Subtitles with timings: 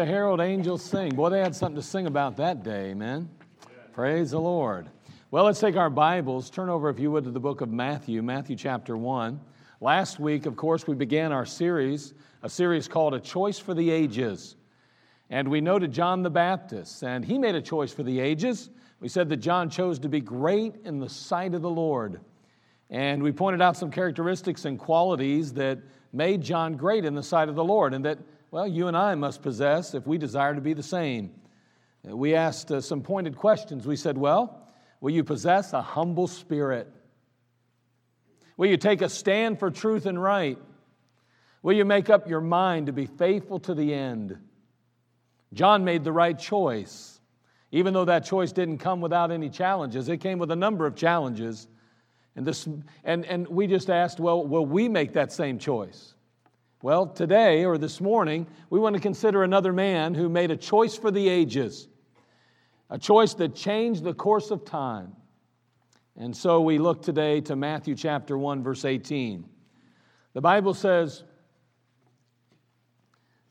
[0.00, 1.14] the herald angels sing.
[1.14, 3.28] Boy, they had something to sing about that day, amen.
[3.92, 4.88] Praise the Lord.
[5.30, 8.22] Well, let's take our Bibles, turn over, if you would, to the book of Matthew,
[8.22, 9.38] Matthew chapter 1.
[9.82, 13.90] Last week, of course, we began our series, a series called A Choice for the
[13.90, 14.56] Ages.
[15.28, 18.70] And we noted John the Baptist, and he made a choice for the ages.
[19.00, 22.20] We said that John chose to be great in the sight of the Lord.
[22.88, 25.78] And we pointed out some characteristics and qualities that
[26.14, 28.18] made John great in the sight of the Lord, and that,
[28.50, 31.30] well, you and I must possess if we desire to be the same.
[32.08, 33.86] Uh, We asked uh, some pointed questions.
[33.86, 34.68] We said, well,
[35.00, 36.92] will you possess a humble spirit?
[38.56, 40.58] Will you take a stand for truth and right?
[41.62, 44.36] Will you make up your mind to be faithful to the end?
[45.52, 47.20] John made the right choice,
[47.70, 50.08] even though that choice didn't come without any challenges.
[50.08, 51.68] It came with a number of challenges.
[52.36, 52.68] And, this,
[53.04, 56.14] and, and we just asked, well, will we make that same choice?
[56.82, 60.96] Well, today or this morning, we want to consider another man who made a choice
[60.96, 61.88] for the ages,
[62.88, 65.14] a choice that changed the course of time.
[66.16, 69.44] And so we look today to Matthew chapter 1, verse 18.
[70.32, 71.22] The Bible says,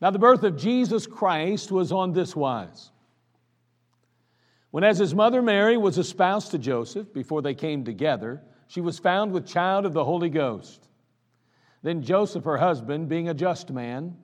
[0.02, 2.90] Now the birth of Jesus Christ was on this wise.
[4.72, 8.98] When, as his mother Mary was espoused to Joseph before they came together, she was
[8.98, 10.89] found with child of the Holy Ghost.
[11.82, 14.16] Then Joseph, her husband, being a just man,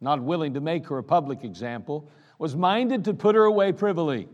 [0.00, 4.28] not willing to make her a public example, was minded to put her away privily.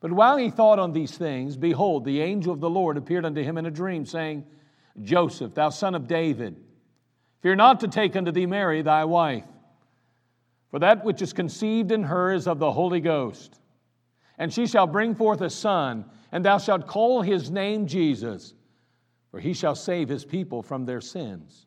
[0.00, 3.42] But while he thought on these things, behold, the angel of the Lord appeared unto
[3.42, 4.44] him in a dream, saying,
[5.02, 6.56] Joseph, thou son of David,
[7.40, 9.46] fear not to take unto thee Mary thy wife,
[10.70, 13.60] for that which is conceived in her is of the Holy Ghost.
[14.36, 18.54] And she shall bring forth a son, and thou shalt call his name Jesus,
[19.30, 21.66] for he shall save his people from their sins.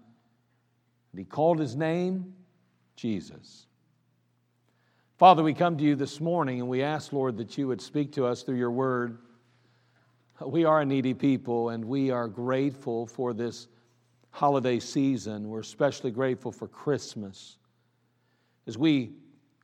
[1.11, 2.33] and he called his name
[2.95, 3.65] Jesus.
[5.17, 8.11] Father, we come to you this morning and we ask, Lord, that you would speak
[8.13, 9.19] to us through your word.
[10.43, 13.67] We are a needy people and we are grateful for this
[14.31, 15.49] holiday season.
[15.49, 17.57] We're especially grateful for Christmas
[18.65, 19.11] as we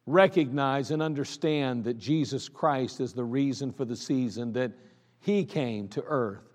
[0.05, 4.71] recognize and understand that Jesus Christ is the reason for the season, that
[5.19, 6.47] He came to earth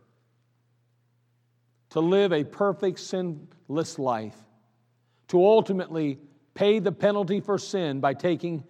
[1.93, 4.37] to live a perfect, sinless life,
[5.32, 6.19] to ultimately
[6.52, 8.62] pay the penalty for sin by taking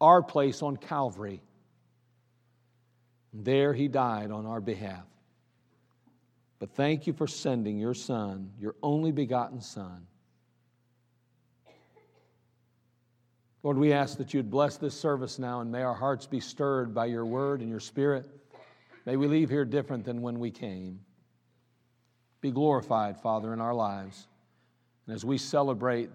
[0.00, 1.40] our place on Calvary.
[3.32, 5.06] There He died on our behalf.
[6.58, 10.08] But thank you for sending your Son, your only begotten Son.
[13.62, 16.92] Lord, we ask that you'd bless this service now and may our hearts be stirred
[16.92, 18.26] by your word and your spirit.
[19.06, 20.98] May we leave here different than when we came.
[22.40, 24.26] Be glorified, Father, in our lives.
[25.06, 26.10] And as we celebrate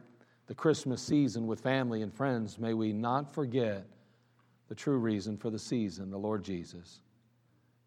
[0.48, 3.86] the Christmas season with family and friends, may we not forget
[4.68, 7.02] the true reason for the season, the Lord Jesus.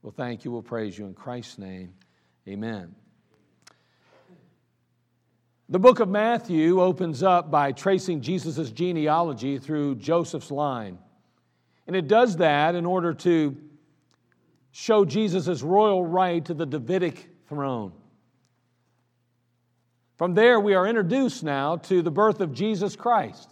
[0.02, 0.50] We'll thank you.
[0.50, 1.92] We'll praise you in Christ's name.
[2.48, 2.94] Amen.
[5.68, 10.98] The book of Matthew opens up by tracing Jesus' genealogy through Joseph's line.
[11.86, 13.56] And it does that in order to
[14.72, 17.92] show Jesus' royal right to the Davidic throne.
[20.16, 23.48] From there, we are introduced now to the birth of Jesus Christ.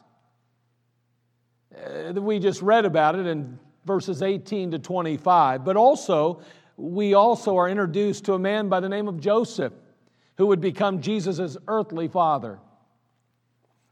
[1.75, 6.43] Uh, we just read about it in verses 18 to 25, but also
[6.77, 9.73] we also are introduced to a man by the name of Joseph
[10.37, 12.59] who would become Jesus' earthly father.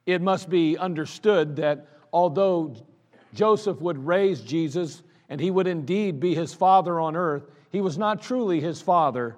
[0.07, 2.75] It must be understood that although
[3.35, 7.99] Joseph would raise Jesus and he would indeed be his father on earth, he was
[7.99, 9.37] not truly his father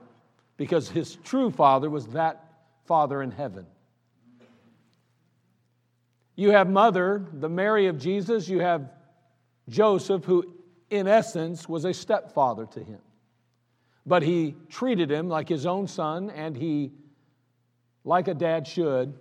[0.57, 2.50] because his true father was that
[2.91, 3.65] father in heaven.
[6.35, 8.91] You have mother, the Mary of Jesus, you have
[9.69, 10.57] Joseph, who
[10.91, 12.99] in essence was a stepfather to him.
[14.05, 16.91] But he treated him like his own son, and he,
[18.03, 19.15] like a dad should,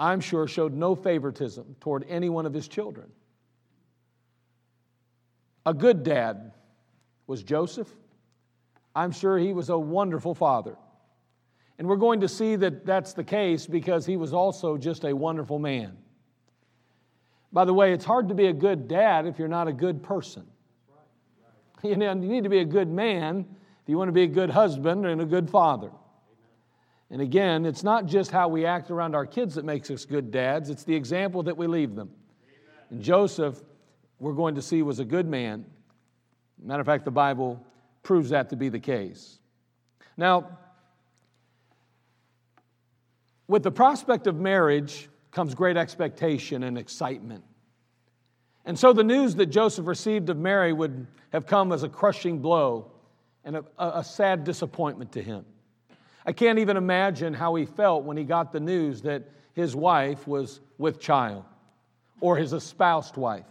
[0.00, 3.10] I'm sure, showed no favoritism toward any one of his children.
[5.66, 6.52] A good dad
[7.26, 7.94] was Joseph.
[8.96, 10.78] I'm sure he was a wonderful father.
[11.78, 15.14] And we're going to see that that's the case because he was also just a
[15.14, 15.96] wonderful man.
[17.52, 20.02] By the way, it's hard to be a good dad if you're not a good
[20.02, 20.46] person.
[21.84, 23.44] You, know, you need to be a good man
[23.82, 25.90] if you want to be a good husband and a good father.
[27.10, 30.30] And again, it's not just how we act around our kids that makes us good
[30.30, 32.10] dads, it's the example that we leave them.
[32.90, 33.60] And Joseph,
[34.20, 35.66] we're going to see, was a good man.
[36.62, 37.60] Matter of fact, the Bible
[38.04, 39.40] proves that to be the case.
[40.16, 40.58] Now,
[43.52, 47.44] with the prospect of marriage comes great expectation and excitement.
[48.64, 52.38] And so the news that Joseph received of Mary would have come as a crushing
[52.38, 52.90] blow
[53.44, 55.44] and a, a, sad disappointment to him.
[56.24, 60.26] I can't even imagine how he felt when he got the news that his wife
[60.26, 61.44] was with child
[62.22, 63.44] or his espoused wife.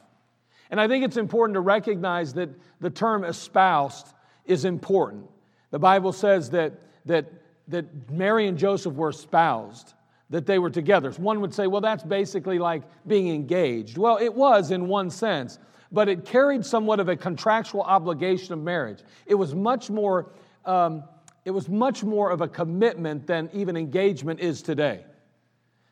[0.72, 2.50] And I think it's important to recognize that
[2.80, 4.08] the term espoused
[4.46, 5.30] is important.
[5.70, 6.74] The Bible says that,
[7.06, 7.32] that,
[7.68, 9.94] that Mary and Joseph were espoused
[10.30, 11.12] that they were together.
[11.12, 13.98] One would say, well, that's basically like being engaged.
[13.98, 15.60] Well, it was in one sense,
[15.92, 19.00] but it carried somewhat of a contractual obligation of marriage.
[19.26, 20.32] It was much more,
[20.66, 21.04] um,
[21.44, 25.04] it was much more of a commitment than even engagement is today.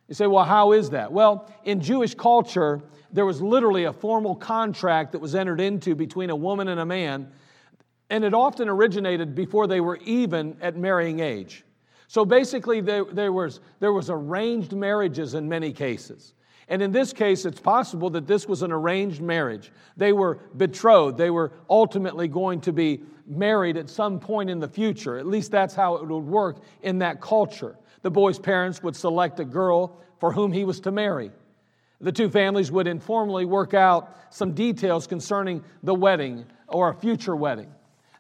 [0.08, 1.12] You say, well, how is that?
[1.12, 6.30] Well, in Jewish culture, there was literally a formal contract that was entered into between
[6.30, 7.30] a woman and a man,
[8.10, 11.64] and it often originated before they were even at marrying age.
[12.08, 16.34] So basically, there, there, was, there was arranged marriages in many cases.
[16.68, 19.72] And in this case, it's possible that this was an arranged marriage.
[19.98, 21.18] They were betrothed.
[21.18, 25.18] They were ultimately going to be married at some point in the future.
[25.18, 27.76] At least that's how it would work in that culture.
[28.02, 31.32] The boy's parents would select a girl for whom he was to marry.
[32.02, 37.36] The two families would informally work out some details concerning the wedding or a future
[37.36, 37.70] wedding.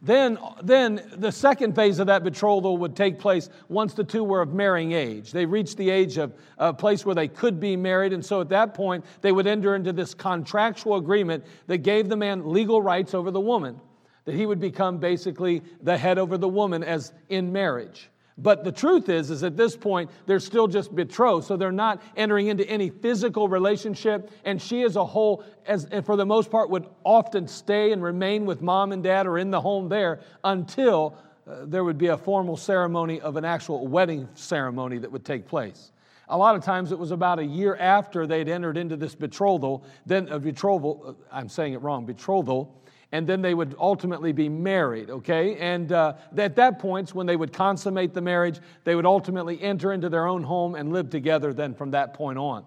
[0.01, 4.41] Then, then the second phase of that betrothal would take place once the two were
[4.41, 5.31] of marrying age.
[5.33, 8.49] They reached the age of a place where they could be married, and so at
[8.49, 13.13] that point, they would enter into this contractual agreement that gave the man legal rights
[13.13, 13.81] over the woman,
[14.23, 18.09] that he would become basically the head over the woman as in marriage.
[18.41, 21.45] But the truth is, is at this point, they're still just betrothed.
[21.45, 24.31] So they're not entering into any physical relationship.
[24.45, 28.01] And she as a whole, as, and for the most part, would often stay and
[28.01, 31.17] remain with mom and dad or in the home there until
[31.47, 35.47] uh, there would be a formal ceremony of an actual wedding ceremony that would take
[35.47, 35.91] place.
[36.29, 39.83] A lot of times it was about a year after they'd entered into this betrothal,
[40.05, 42.79] then a betrothal, uh, I'm saying it wrong, betrothal,
[43.11, 45.57] and then they would ultimately be married, okay?
[45.57, 49.93] And uh, at that point, when they would consummate the marriage, they would ultimately enter
[49.93, 52.65] into their own home and live together then from that point on.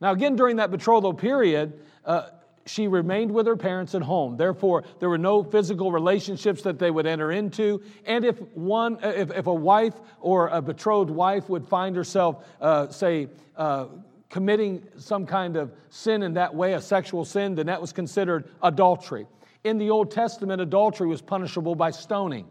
[0.00, 2.28] Now, again, during that betrothal period, uh,
[2.66, 4.36] she remained with her parents at home.
[4.36, 7.82] Therefore, there were no physical relationships that they would enter into.
[8.04, 12.44] And if one, uh, if, if a wife or a betrothed wife would find herself,
[12.60, 13.86] uh, say, uh,
[14.28, 18.48] committing some kind of sin in that way, a sexual sin, then that was considered
[18.62, 19.26] adultery.
[19.66, 22.46] In the Old Testament, adultery was punishable by stoning.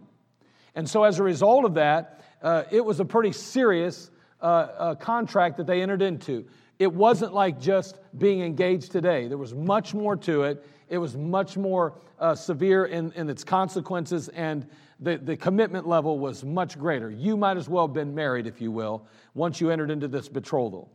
[0.75, 4.95] And so, as a result of that, uh, it was a pretty serious uh, uh,
[4.95, 6.45] contract that they entered into.
[6.77, 10.65] It wasn't like just being engaged today, there was much more to it.
[10.89, 14.67] It was much more uh, severe in, in its consequences, and
[14.99, 17.09] the, the commitment level was much greater.
[17.09, 20.27] You might as well have been married, if you will, once you entered into this
[20.27, 20.91] betrothal.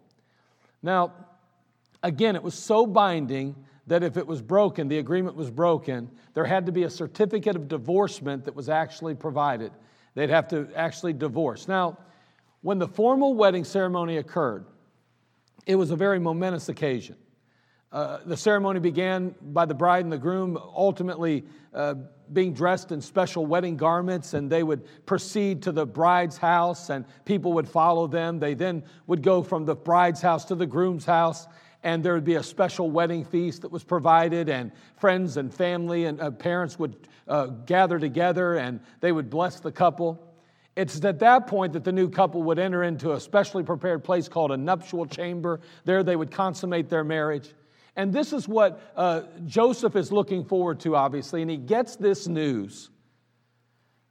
[0.83, 1.15] Now,
[2.03, 3.57] again, it was so binding
[3.91, 7.57] that if it was broken, the agreement was broken, there had to be a certificate
[7.57, 9.73] of divorcement that was actually provided.
[10.15, 11.67] They'd have to actually divorce.
[11.67, 11.99] Now,
[12.61, 14.67] when the formal wedding ceremony occurred,
[15.67, 17.17] it was a very momentous occasion.
[17.91, 21.45] Uh, the ceremony began by the bride and the groom ultimately
[21.75, 21.95] uh,
[22.33, 27.05] being dressed in special wedding garments, and they would proceed to the bride's house, and
[27.25, 28.39] people would follow them.
[28.39, 31.49] They then would go from the bride's house to the groom's house,
[31.83, 36.05] and there would be a special wedding feast that was provided, and friends and family
[36.05, 40.27] and uh, parents would uh, gather together and they would bless the couple.
[40.77, 44.29] It's at that point that the new couple would enter into a specially prepared place
[44.29, 45.61] called a nuptial chamber.
[45.85, 47.53] There they would consummate their marriage.
[47.97, 52.29] And this is what uh, Joseph is looking forward to, obviously, and he gets this
[52.29, 52.89] news.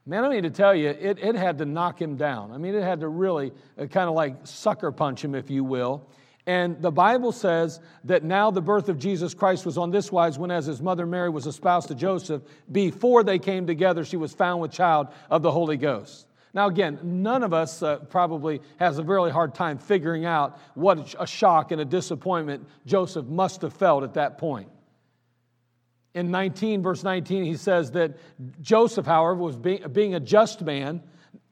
[0.05, 2.51] Man, I mean to tell you, it, it had to knock him down.
[2.51, 5.63] I mean, it had to really uh, kind of like sucker punch him, if you
[5.63, 6.09] will.
[6.50, 10.39] And the Bible says that now the birth of Jesus Christ was on this wise
[10.39, 12.41] when, as his mother Mary was espoused to Joseph,
[12.72, 16.25] before they came together, she was found with child of the Holy Ghost.
[16.51, 21.13] Now, again, none of us uh, probably has a really hard time figuring out what
[21.20, 24.70] a shock and a disappointment Joseph must have felt at that point.
[26.15, 28.18] In 19, verse 19, he says that
[28.60, 31.03] Joseph, however, was being, being a just man,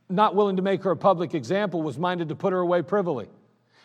[0.09, 3.27] not willing to make her a public example, was minded to put her away privily.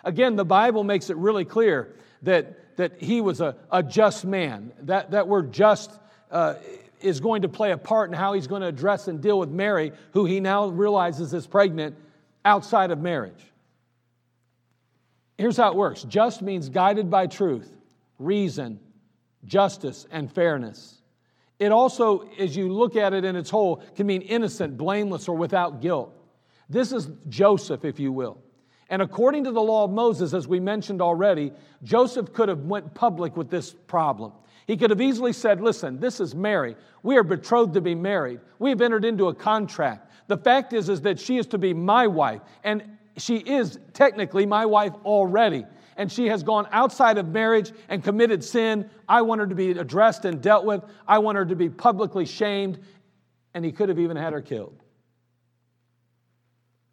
[0.05, 4.73] Again, the Bible makes it really clear that, that he was a, a just man.
[4.83, 5.91] That, that word just
[6.31, 6.55] uh,
[7.01, 9.51] is going to play a part in how he's going to address and deal with
[9.51, 11.97] Mary, who he now realizes is pregnant
[12.45, 13.45] outside of marriage.
[15.39, 17.71] Here's how it works just means guided by truth,
[18.19, 18.81] reason,
[19.45, 20.99] justice, and fairness.
[21.59, 25.37] It also, as you look at it in its whole, can mean innocent, blameless, or
[25.37, 26.13] without guilt.
[26.69, 28.39] This is Joseph, if you will.
[28.93, 31.51] And according to the law of Moses, as we mentioned already,
[31.83, 34.33] Joseph could have went public with this problem.
[34.67, 36.77] He could have easily said, Listen, this is Mary.
[37.03, 38.41] We are betrothed to be married.
[38.59, 40.11] We have entered into a contract.
[40.27, 42.83] The fact is, is that she is to be my wife, and
[43.17, 45.65] she is technically my wife already.
[45.97, 48.91] And she has gone outside of marriage and committed sin.
[49.09, 50.85] I want her to be addressed and dealt with.
[51.09, 52.79] I want her to be publicly shamed.
[53.55, 54.83] And he could have even had her killed.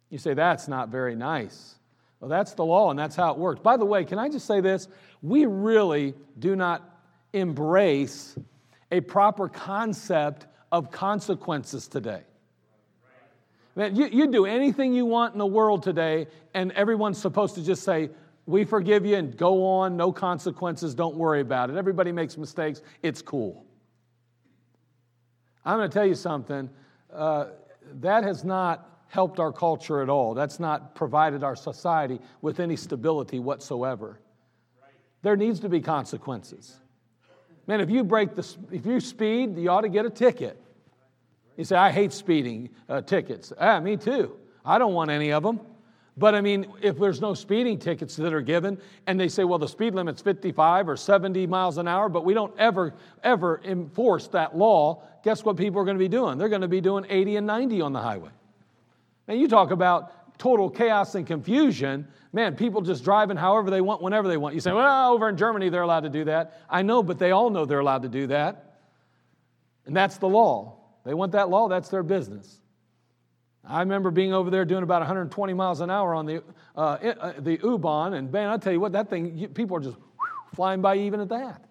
[0.08, 1.76] You say, that's not very nice.
[2.20, 3.60] Well, that's the law, and that's how it works.
[3.60, 4.88] By the way, can I just say this?
[5.22, 6.98] We really do not
[7.32, 8.38] embrace
[8.92, 12.22] a proper concept of consequences today.
[13.76, 17.64] Man, you, you do anything you want in the world today, and everyone's supposed to
[17.64, 18.10] just say,
[18.44, 21.76] We forgive you and go on, no consequences, don't worry about it.
[21.76, 23.64] Everybody makes mistakes, it's cool.
[25.64, 26.68] I'm going to tell you something.
[27.12, 27.46] Uh,
[28.00, 30.34] that has not helped our culture at all.
[30.34, 34.20] That's not provided our society with any stability whatsoever.
[35.22, 36.76] There needs to be consequences.
[37.66, 40.60] Man, if you break the, if you speed, you ought to get a ticket.
[41.56, 43.52] You say, I hate speeding uh, tickets.
[43.58, 44.36] Ah, me too.
[44.64, 45.60] I don't want any of them.
[46.16, 49.58] But I mean, if there's no speeding tickets that are given, and they say, well,
[49.58, 54.28] the speed limit's 55 or 70 miles an hour, but we don't ever, ever enforce
[54.28, 56.38] that law, guess what people are going to be doing?
[56.38, 58.30] They're going to be doing 80 and 90 on the highway.
[59.28, 62.08] And you talk about total chaos and confusion.
[62.32, 64.54] Man, people just driving however they want, whenever they want.
[64.54, 66.60] You say, well, over in Germany, they're allowed to do that.
[66.68, 68.78] I know, but they all know they're allowed to do that.
[69.86, 70.78] And that's the law.
[71.04, 72.60] They want that law, that's their business.
[73.64, 76.42] I remember being over there doing about 120 miles an hour on the,
[76.76, 79.96] uh, uh, the U-Bahn, and man, I'll tell you what, that thing, people are just
[80.54, 81.64] flying by even at that.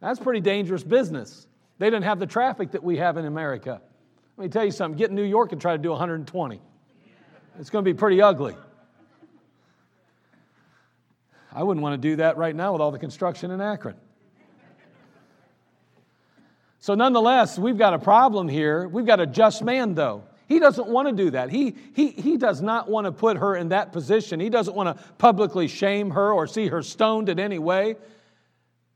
[0.00, 1.46] That's pretty dangerous business.
[1.78, 3.82] They didn't have the traffic that we have in America.
[4.40, 6.62] Let me tell you something, get in New York and try to do 120.
[7.58, 8.56] It's going to be pretty ugly.
[11.52, 13.96] I wouldn't want to do that right now with all the construction in Akron.
[16.78, 18.88] So, nonetheless, we've got a problem here.
[18.88, 20.24] We've got a just man, though.
[20.48, 21.50] He doesn't want to do that.
[21.50, 24.40] He, he, he does not want to put her in that position.
[24.40, 27.96] He doesn't want to publicly shame her or see her stoned in any way.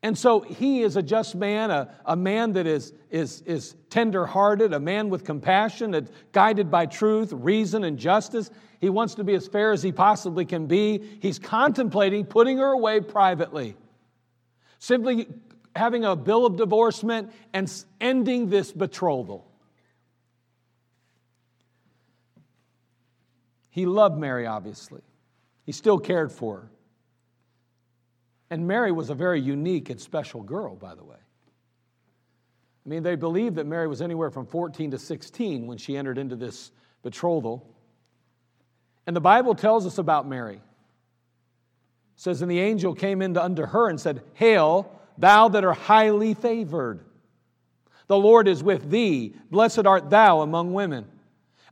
[0.04, 4.74] And so he is a just man, a, a man that is, is, is tender-hearted,
[4.74, 8.50] a man with compassion, guided by truth, reason, and justice.
[8.82, 11.18] He wants to be as fair as he possibly can be.
[11.22, 13.78] He's contemplating putting her away privately.
[14.78, 15.26] Simply
[15.74, 19.50] having a bill of divorcement and ending this betrothal.
[23.70, 25.00] He loved Mary, obviously.
[25.64, 26.70] He still cared for her.
[28.54, 31.16] And Mary was a very unique and special girl, by the way.
[31.16, 36.18] I mean, they believe that Mary was anywhere from 14 to 16 when she entered
[36.18, 36.70] into this
[37.02, 37.68] betrothal.
[39.08, 40.54] And the Bible tells us about Mary.
[40.54, 40.60] It
[42.14, 46.34] says, And the angel came into unto her and said, Hail, thou that art highly
[46.34, 47.00] favored.
[48.06, 49.34] The Lord is with thee.
[49.50, 51.06] Blessed art thou among women.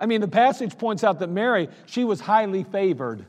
[0.00, 3.24] I mean, the passage points out that Mary, she was highly favored.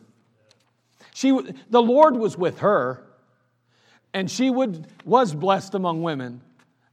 [1.13, 3.11] She, the Lord was with her,
[4.13, 6.41] and she would, was blessed among women.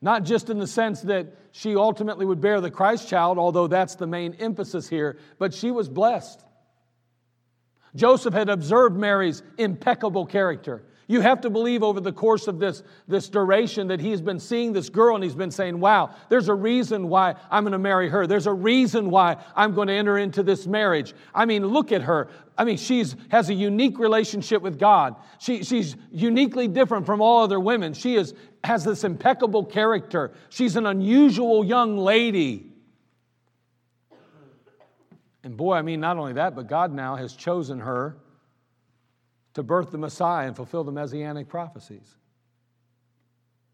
[0.03, 3.97] Not just in the sense that she ultimately would bear the Christ child, although that's
[3.97, 6.43] the main emphasis here, but she was blessed.
[7.95, 10.83] Joseph had observed Mary's impeccable character.
[11.11, 14.73] You have to believe over the course of this, this duration that he's been seeing
[14.73, 18.09] this girl and he's been saying, Wow, there's a reason why I'm going to marry
[18.09, 18.29] her.
[18.29, 21.12] There's a reason why I'm going to enter into this marriage.
[21.35, 22.29] I mean, look at her.
[22.57, 25.17] I mean, she has a unique relationship with God.
[25.40, 27.93] She, she's uniquely different from all other women.
[27.93, 30.31] She is, has this impeccable character.
[30.49, 32.71] She's an unusual young lady.
[35.43, 38.17] And boy, I mean, not only that, but God now has chosen her
[39.54, 42.16] to birth the Messiah and fulfill the messianic prophecies.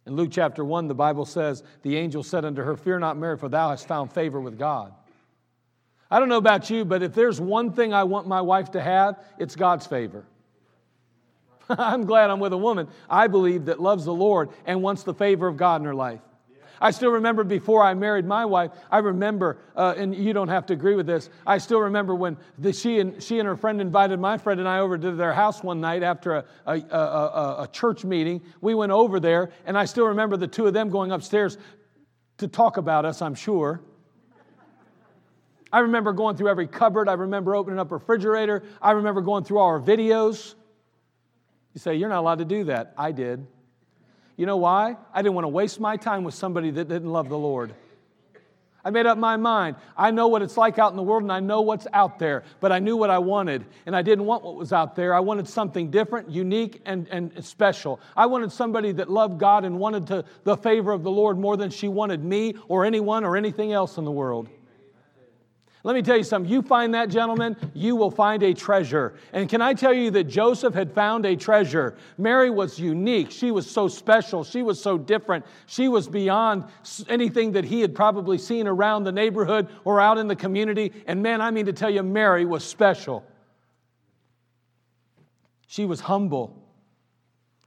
[0.06, 3.36] In Luke chapter 1, the Bible says, The angel said unto her, Fear not, Mary,
[3.36, 4.94] for thou hast found favor with God.
[6.10, 8.80] I don't know about you, but if there's one thing I want my wife to
[8.80, 10.24] have, it's God's favor.
[11.68, 15.14] I'm glad I'm with a woman I believe that loves the Lord and wants the
[15.14, 16.20] favor of God in her life.
[16.80, 20.66] I still remember before I married my wife, I remember, uh, and you don't have
[20.66, 23.80] to agree with this, I still remember when the, she, and, she and her friend
[23.80, 27.56] invited my friend and I over to their house one night after a, a, a,
[27.62, 28.42] a church meeting.
[28.60, 31.58] We went over there, and I still remember the two of them going upstairs
[32.38, 33.80] to talk about us, I'm sure.
[35.72, 37.08] I remember going through every cupboard.
[37.08, 38.62] I remember opening up refrigerator.
[38.80, 40.54] I remember going through all our videos.
[41.74, 42.94] You say, You're not allowed to do that.
[42.96, 43.46] I did.
[44.36, 44.96] You know why?
[45.12, 47.74] I didn't want to waste my time with somebody that didn't love the Lord.
[48.86, 49.74] I made up my mind.
[49.96, 52.44] I know what it's like out in the world and I know what's out there,
[52.60, 55.12] but I knew what I wanted and I didn't want what was out there.
[55.12, 57.98] I wanted something different, unique, and, and special.
[58.16, 61.56] I wanted somebody that loved God and wanted to, the favor of the Lord more
[61.56, 64.48] than she wanted me or anyone or anything else in the world.
[65.86, 66.50] Let me tell you something.
[66.50, 69.14] You find that gentleman, you will find a treasure.
[69.32, 71.94] And can I tell you that Joseph had found a treasure?
[72.18, 73.30] Mary was unique.
[73.30, 74.42] She was so special.
[74.42, 75.46] She was so different.
[75.66, 76.64] She was beyond
[77.08, 80.92] anything that he had probably seen around the neighborhood or out in the community.
[81.06, 83.24] And man, I mean to tell you, Mary was special.
[85.68, 86.60] She was humble.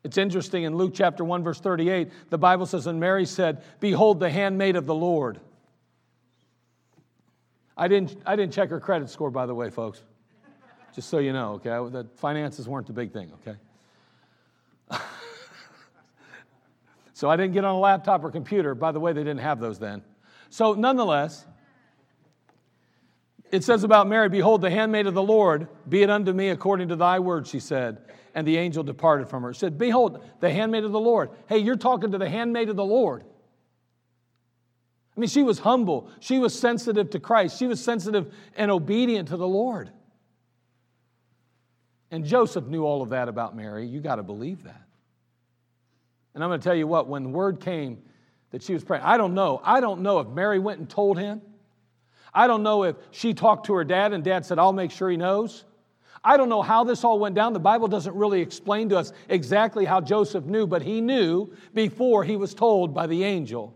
[0.03, 4.19] It's interesting in Luke chapter 1, verse 38, the Bible says, And Mary said, Behold,
[4.19, 5.39] the handmaid of the Lord.
[7.79, 10.03] I didn't, I didn't check her credit score, by the way, folks.
[10.93, 11.69] Just so you know, okay?
[11.91, 13.57] The finances weren't the big thing, okay?
[17.13, 18.75] so I didn't get on a laptop or computer.
[18.75, 20.01] By the way, they didn't have those then.
[20.49, 21.45] So, nonetheless,
[23.49, 26.89] it says about Mary, Behold, the handmaid of the Lord, be it unto me according
[26.89, 27.99] to thy word, she said.
[28.35, 29.53] And the angel departed from her.
[29.53, 31.29] She said, Behold, the handmaid of the Lord.
[31.47, 33.23] Hey, you're talking to the handmaid of the Lord.
[35.19, 36.09] I mean, she was humble.
[36.21, 37.59] She was sensitive to Christ.
[37.59, 39.91] She was sensitive and obedient to the Lord.
[42.09, 43.85] And Joseph knew all of that about Mary.
[43.85, 44.81] You got to believe that.
[46.33, 47.97] And I'm going to tell you what, when word came
[48.51, 49.59] that she was pregnant, I don't know.
[49.61, 51.41] I don't know if Mary went and told him.
[52.33, 55.09] I don't know if she talked to her dad and dad said, I'll make sure
[55.09, 55.65] he knows.
[56.23, 57.51] I don't know how this all went down.
[57.51, 62.23] The Bible doesn't really explain to us exactly how Joseph knew, but he knew before
[62.23, 63.75] he was told by the angel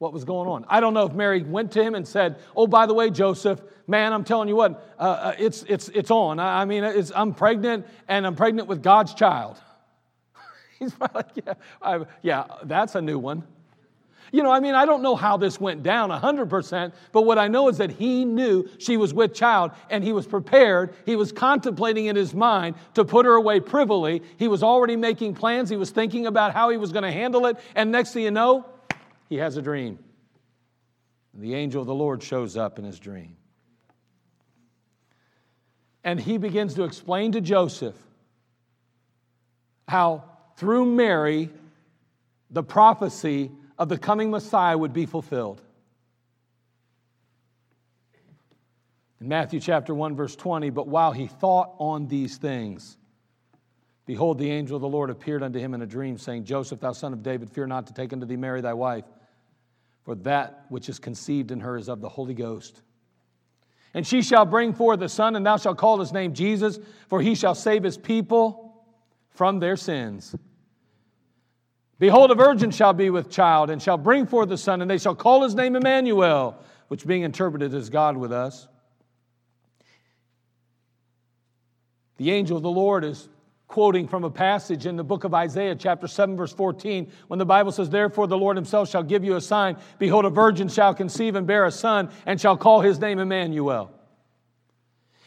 [0.00, 0.64] what was going on.
[0.66, 3.60] I don't know if Mary went to him and said, "Oh, by the way, Joseph,
[3.86, 6.40] man, I'm telling you what, uh, uh, it's it's it's on.
[6.40, 6.82] I, I mean,
[7.14, 9.60] I'm pregnant, and I'm pregnant with God's child."
[10.78, 13.44] He's like, "Yeah, I, yeah, that's a new one."
[14.32, 17.48] You know, I mean, I don't know how this went down 100%, but what I
[17.48, 20.94] know is that he knew she was with child and he was prepared.
[21.04, 24.22] He was contemplating in his mind to put her away privily.
[24.36, 25.68] He was already making plans.
[25.68, 27.56] He was thinking about how he was going to handle it.
[27.74, 28.66] And next thing you know,
[29.30, 29.98] he has a dream.
[31.32, 33.36] And The angel of the Lord shows up in his dream.
[36.02, 37.96] And he begins to explain to Joseph
[39.86, 40.24] how
[40.56, 41.50] through Mary,
[42.50, 45.62] the prophecy of the coming Messiah would be fulfilled.
[49.20, 52.96] In Matthew chapter 1, verse 20, but while he thought on these things,
[54.06, 56.92] behold, the angel of the Lord appeared unto him in a dream, saying, Joseph, thou
[56.92, 59.04] son of David, fear not to take unto thee Mary thy wife
[60.04, 62.82] for that which is conceived in her is of the Holy Ghost.
[63.92, 67.20] And she shall bring forth a son, and thou shalt call his name Jesus, for
[67.20, 68.84] he shall save his people
[69.30, 70.34] from their sins.
[71.98, 74.98] Behold, a virgin shall be with child, and shall bring forth a son, and they
[74.98, 78.68] shall call his name Emmanuel, which being interpreted is God with us.
[82.16, 83.28] The angel of the Lord is
[83.70, 87.46] quoting from a passage in the book of Isaiah, chapter 7, verse 14, when the
[87.46, 89.76] Bible says, Therefore the Lord himself shall give you a sign.
[90.00, 93.92] Behold, a virgin shall conceive and bear a son, and shall call his name Emmanuel.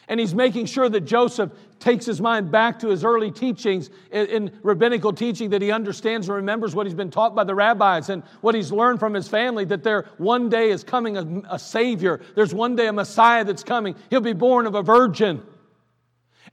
[0.10, 4.25] And he's making sure that Joseph takes his mind back to his early teachings in,
[4.25, 8.10] in, rabbinical teaching, that he understands and remembers what he's been taught by the rabbis
[8.10, 11.58] and what he's learned from his family, that there one day is coming a, a
[11.58, 12.19] Savior.
[12.36, 13.95] There's one day a Messiah that's coming.
[14.10, 15.41] He'll be born of a virgin.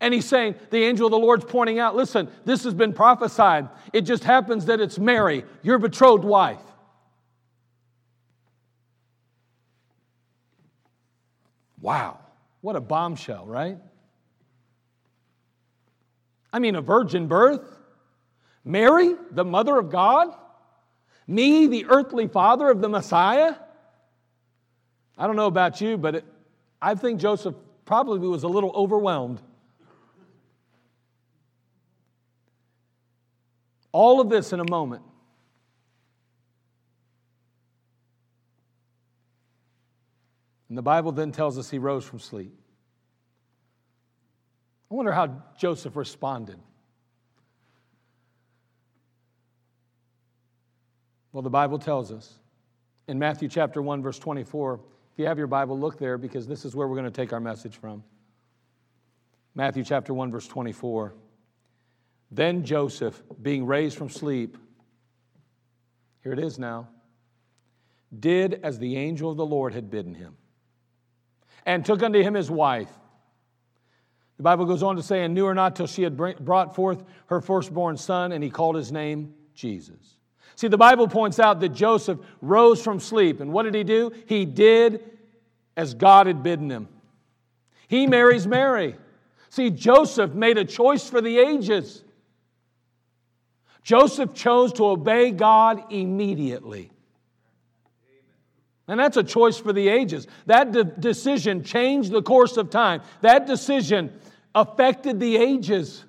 [0.00, 3.68] And he's saying, the angel of the Lord's pointing out, listen, this has been prophesied.
[3.92, 6.62] It just happens that it's Mary, your betrothed wife.
[11.82, 12.18] Wow,
[12.60, 13.78] what a bombshell, right?
[16.52, 17.62] I mean, a virgin birth.
[18.64, 20.34] Mary, the mother of God.
[21.26, 23.54] Me, the earthly father of the Messiah.
[25.16, 26.24] I don't know about you, but it,
[26.82, 29.40] I think Joseph probably was a little overwhelmed.
[33.92, 35.02] All of this in a moment.
[40.68, 42.54] And the Bible then tells us he rose from sleep.
[44.90, 46.58] I wonder how Joseph responded.
[51.32, 52.38] Well, the Bible tells us
[53.08, 54.80] in Matthew chapter 1, verse 24.
[55.12, 57.32] If you have your Bible, look there because this is where we're going to take
[57.32, 58.02] our message from.
[59.54, 61.14] Matthew chapter 1, verse 24.
[62.30, 64.56] Then Joseph, being raised from sleep,
[66.22, 66.88] here it is now,
[68.18, 70.36] did as the angel of the Lord had bidden him,
[71.66, 72.90] and took unto him his wife.
[74.36, 77.04] The Bible goes on to say, and knew her not till she had brought forth
[77.26, 80.16] her firstborn son, and he called his name Jesus.
[80.56, 84.12] See, the Bible points out that Joseph rose from sleep, and what did he do?
[84.26, 85.18] He did
[85.76, 86.88] as God had bidden him.
[87.88, 88.96] He marries Mary.
[89.48, 92.04] See, Joseph made a choice for the ages.
[93.82, 96.90] Joseph chose to obey God immediately.
[98.86, 100.26] And that's a choice for the ages.
[100.46, 103.02] That de- decision changed the course of time.
[103.20, 104.12] That decision
[104.54, 106.04] affected the ages.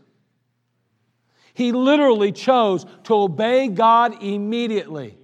[1.53, 5.15] He literally chose to obey God immediately.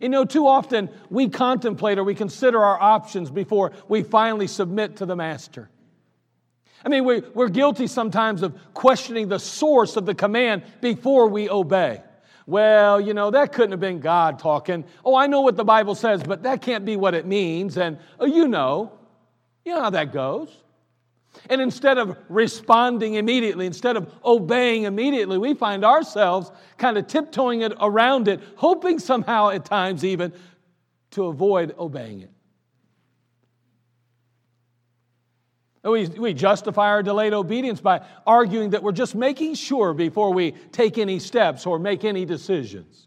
[0.00, 4.96] You know, too often we contemplate or we consider our options before we finally submit
[4.96, 5.70] to the Master.
[6.84, 11.50] I mean, we, we're guilty sometimes of questioning the source of the command before we
[11.50, 12.02] obey.
[12.46, 14.84] Well, you know, that couldn't have been God talking.
[15.04, 17.76] Oh, I know what the Bible says, but that can't be what it means.
[17.76, 18.92] And oh, you know,
[19.64, 20.48] you know how that goes.
[21.50, 27.62] And instead of responding immediately, instead of obeying immediately, we find ourselves kind of tiptoeing
[27.62, 30.32] it around it, hoping somehow at times even
[31.10, 32.30] to avoid obeying it.
[35.86, 40.52] We, we justify our delayed obedience by arguing that we're just making sure before we
[40.72, 43.06] take any steps or make any decisions.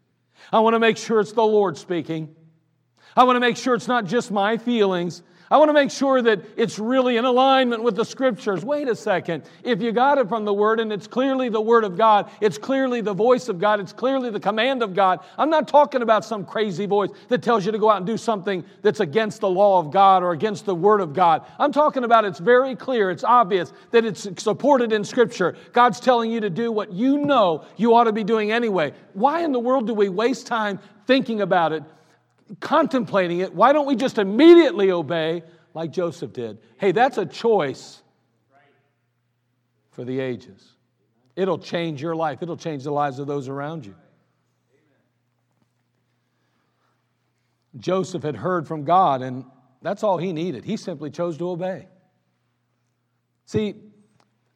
[0.51, 2.33] I want to make sure it's the Lord speaking.
[3.17, 5.21] I want to make sure it's not just my feelings.
[5.51, 8.63] I want to make sure that it's really in alignment with the scriptures.
[8.63, 9.43] Wait a second.
[9.63, 12.59] If you got it from the word and it's clearly the word of God, it's
[12.59, 15.21] clearly the voice of God, it's clearly the command of God.
[15.39, 18.15] I'm not talking about some crazy voice that tells you to go out and do
[18.17, 21.43] something that's against the law of God or against the word of God.
[21.57, 25.55] I'm talking about it's very clear, it's obvious that it's supported in scripture.
[25.73, 28.93] God's telling you to do what you know you ought to be doing anyway.
[29.13, 31.83] Why in the world do we waste time thinking about it?
[32.59, 36.59] Contemplating it, why don't we just immediately obey like Joseph did?
[36.77, 38.01] Hey, that's a choice
[39.91, 40.75] for the ages.
[41.35, 43.95] It'll change your life, it'll change the lives of those around you.
[47.77, 49.45] Joseph had heard from God, and
[49.81, 50.65] that's all he needed.
[50.65, 51.87] He simply chose to obey.
[53.45, 53.75] See,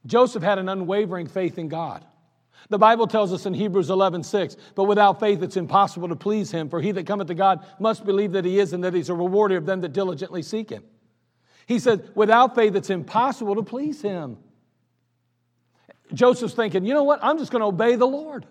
[0.06, 2.04] Joseph had an unwavering faith in God.
[2.70, 6.52] The Bible tells us in Hebrews 11, 6, but without faith it's impossible to please
[6.52, 9.10] him, for he that cometh to God must believe that he is and that he's
[9.10, 10.84] a rewarder of them that diligently seek him.
[11.66, 14.38] He said, without faith it's impossible to please him.
[16.14, 17.20] Joseph's thinking, you know what?
[17.24, 18.46] I'm just going to obey the Lord.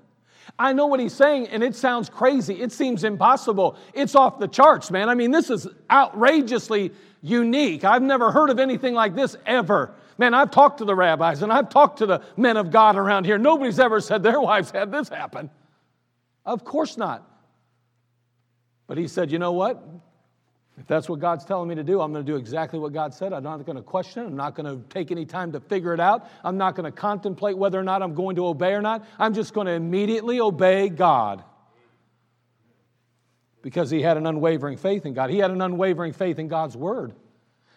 [0.59, 2.61] I know what he's saying, and it sounds crazy.
[2.61, 3.77] It seems impossible.
[3.95, 5.09] It's off the charts, man.
[5.09, 7.85] I mean, this is outrageously unique.
[7.85, 9.95] I've never heard of anything like this ever.
[10.23, 13.25] Man, I've talked to the rabbis and I've talked to the men of God around
[13.25, 13.39] here.
[13.39, 15.51] Nobody's ever said their wives had this happen.
[16.47, 17.29] Of course not.
[18.87, 19.83] But he said, you know what?
[20.79, 23.13] If that's what God's telling me to do, I'm going to do exactly what God
[23.13, 23.33] said.
[23.33, 24.27] I'm not going to question it.
[24.27, 26.31] I'm not going to take any time to figure it out.
[26.45, 29.05] I'm not going to contemplate whether or not I'm going to obey or not.
[29.19, 31.43] I'm just going to immediately obey God.
[33.61, 35.31] Because he had an unwavering faith in God.
[35.31, 37.13] He had an unwavering faith in God's word.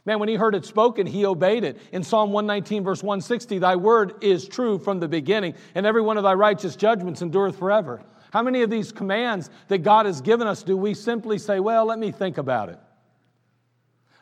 [0.05, 1.77] Man, when he heard it spoken, he obeyed it.
[1.91, 6.17] In Psalm 119, verse 160, thy word is true from the beginning, and every one
[6.17, 8.03] of thy righteous judgments endureth forever.
[8.31, 11.85] How many of these commands that God has given us do we simply say, well,
[11.85, 12.77] let me think about it?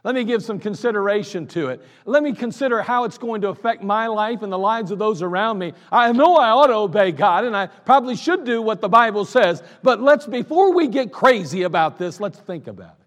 [0.03, 1.81] Let me give some consideration to it.
[2.05, 5.21] Let me consider how it's going to affect my life and the lives of those
[5.21, 5.73] around me.
[5.91, 9.23] I know I ought to obey God and I probably should do what the Bible
[9.23, 13.02] says, but let's, before we get crazy about this, let's think about it.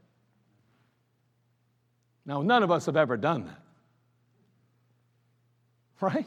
[2.26, 3.62] Now, none of us have ever done that.
[6.00, 6.26] Right?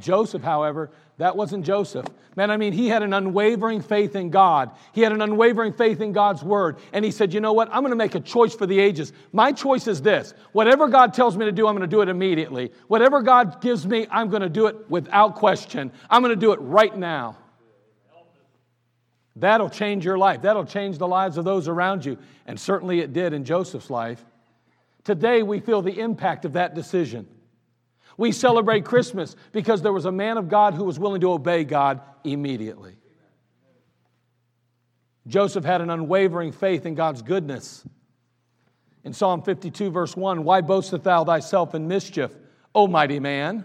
[0.00, 2.06] Joseph, however, that wasn't Joseph.
[2.36, 4.70] Man, I mean, he had an unwavering faith in God.
[4.92, 6.78] He had an unwavering faith in God's word.
[6.92, 7.68] And he said, You know what?
[7.72, 9.12] I'm going to make a choice for the ages.
[9.32, 12.08] My choice is this whatever God tells me to do, I'm going to do it
[12.08, 12.72] immediately.
[12.86, 15.92] Whatever God gives me, I'm going to do it without question.
[16.08, 17.36] I'm going to do it right now.
[19.38, 20.42] That'll change your life.
[20.42, 22.18] That'll change the lives of those around you.
[22.46, 24.24] And certainly it did in Joseph's life.
[25.04, 27.26] Today, we feel the impact of that decision.
[28.16, 31.64] We celebrate Christmas because there was a man of God who was willing to obey
[31.64, 32.96] God immediately.
[35.28, 37.86] Joseph had an unwavering faith in God's goodness.
[39.04, 42.34] In Psalm 52, verse 1, why boastest thou thyself in mischief,
[42.74, 43.64] O mighty man?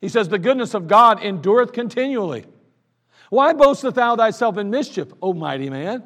[0.00, 2.46] He says, The goodness of God endureth continually.
[3.30, 6.02] Why boastest thou thyself in mischief, O mighty man?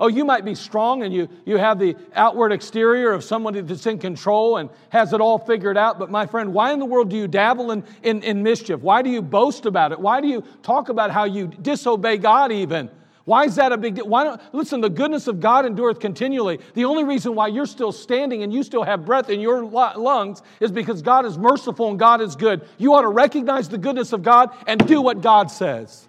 [0.00, 3.86] Oh, you might be strong and you, you have the outward exterior of somebody that's
[3.86, 5.98] in control and has it all figured out.
[5.98, 8.80] But my friend, why in the world do you dabble in, in, in mischief?
[8.80, 10.00] Why do you boast about it?
[10.00, 12.90] Why do you talk about how you disobey God even?
[13.24, 14.08] Why is that a big deal?
[14.08, 16.58] Why don't, listen, the goodness of God endureth continually.
[16.74, 20.42] The only reason why you're still standing and you still have breath in your lungs
[20.58, 22.66] is because God is merciful and God is good.
[22.78, 26.08] You ought to recognize the goodness of God and do what God says.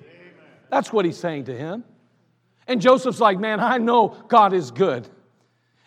[0.73, 1.83] That's what he's saying to him.
[2.67, 5.07] And Joseph's like, man, I know God is good.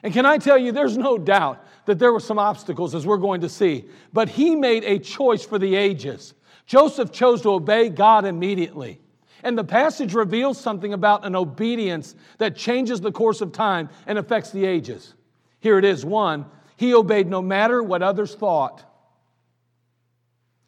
[0.05, 3.17] And can I tell you, there's no doubt that there were some obstacles, as we're
[3.17, 3.87] going to see.
[4.13, 6.35] But he made a choice for the ages.
[6.67, 9.01] Joseph chose to obey God immediately.
[9.43, 14.19] And the passage reveals something about an obedience that changes the course of time and
[14.19, 15.15] affects the ages.
[15.59, 16.47] Here it is one,
[16.77, 18.85] he obeyed no matter what others thought.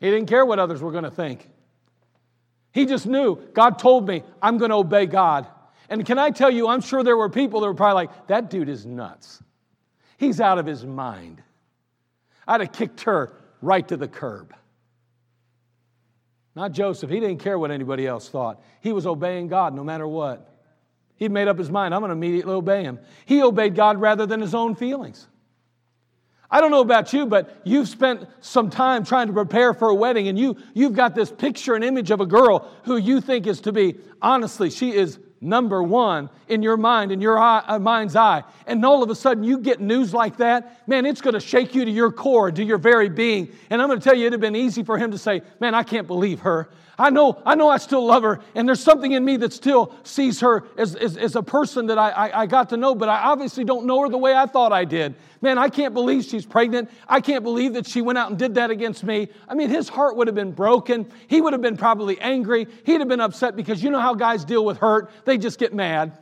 [0.00, 1.48] He didn't care what others were going to think.
[2.72, 5.46] He just knew God told me, I'm going to obey God.
[5.88, 8.50] And can I tell you, I'm sure there were people that were probably like, that
[8.50, 9.42] dude is nuts.
[10.18, 11.42] He's out of his mind.
[12.46, 14.54] I'd have kicked her right to the curb.
[16.54, 17.08] Not Joseph.
[17.08, 18.60] He didn't care what anybody else thought.
[18.80, 20.44] He was obeying God no matter what.
[21.16, 23.00] He'd made up his mind, I'm going to immediately obey him.
[23.26, 25.26] He obeyed God rather than his own feelings.
[26.50, 29.94] I don't know about you, but you've spent some time trying to prepare for a
[29.94, 33.46] wedding, and you, you've got this picture and image of a girl who you think
[33.46, 37.78] is to be, honestly, she is number one in your mind, in your eye, uh,
[37.78, 41.34] mind's eye, and all of a sudden you get news like that, man, it's going
[41.34, 43.48] to shake you to your core, to your very being.
[43.70, 45.74] And I'm going to tell you, it'd have been easy for him to say, man,
[45.74, 46.70] I can't believe her.
[47.00, 49.94] I know, I know I still love her, and there's something in me that still
[50.02, 53.08] sees her as, as, as a person that I, I, I got to know, but
[53.08, 55.14] I obviously don't know her the way I thought I did.
[55.40, 56.90] Man, I can't believe she's pregnant.
[57.06, 59.28] I can't believe that she went out and did that against me.
[59.48, 61.08] I mean, his heart would have been broken.
[61.28, 62.66] He would have been probably angry.
[62.84, 65.72] He'd have been upset because you know how guys deal with hurt, they just get
[65.72, 66.18] mad.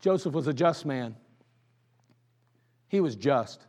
[0.00, 1.16] Joseph was a just man,
[2.88, 3.62] he was just.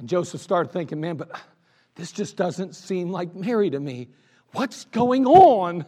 [0.00, 1.30] And Joseph started thinking, man, but
[1.94, 4.08] this just doesn't seem like Mary to me.
[4.52, 5.84] What's going on?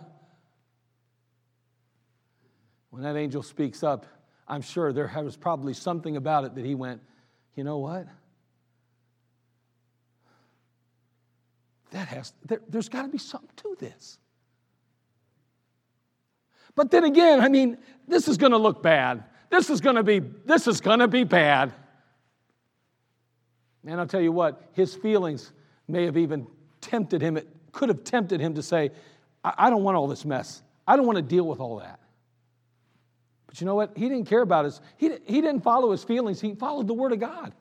[2.91, 4.05] When that angel speaks up,
[4.47, 7.01] I'm sure there was probably something about it that he went,
[7.57, 8.07] you know what?
[11.93, 14.19] That has, there, there's got to be something to this.
[16.75, 19.25] But then again, I mean, this is going to look bad.
[19.49, 21.73] This is going to be, this is going to be bad.
[23.87, 25.53] And I'll tell you what, his feelings
[25.89, 26.47] may have even
[26.81, 28.91] tempted him, it could have tempted him to say,
[29.45, 30.63] I, don't want all this mess.
[30.87, 31.99] I don't want to deal with all that.
[33.47, 33.97] But you know what?
[33.97, 37.13] He didn't care about his, he, he didn't follow his feelings, he followed the Word
[37.13, 37.53] of God.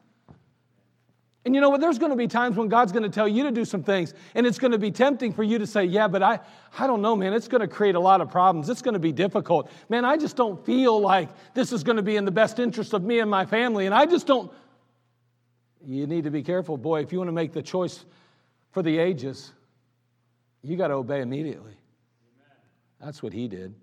[1.43, 1.81] And you know what?
[1.81, 4.13] There's going to be times when God's going to tell you to do some things,
[4.35, 6.39] and it's going to be tempting for you to say, Yeah, but I,
[6.77, 7.33] I don't know, man.
[7.33, 8.69] It's going to create a lot of problems.
[8.69, 9.71] It's going to be difficult.
[9.89, 12.93] Man, I just don't feel like this is going to be in the best interest
[12.93, 14.51] of me and my family, and I just don't,
[15.85, 17.01] you need to be careful, boy.
[17.01, 18.05] If you want to make the choice
[18.71, 19.51] for the ages,
[20.63, 21.75] you got to obey immediately.
[22.99, 23.73] That's what he did.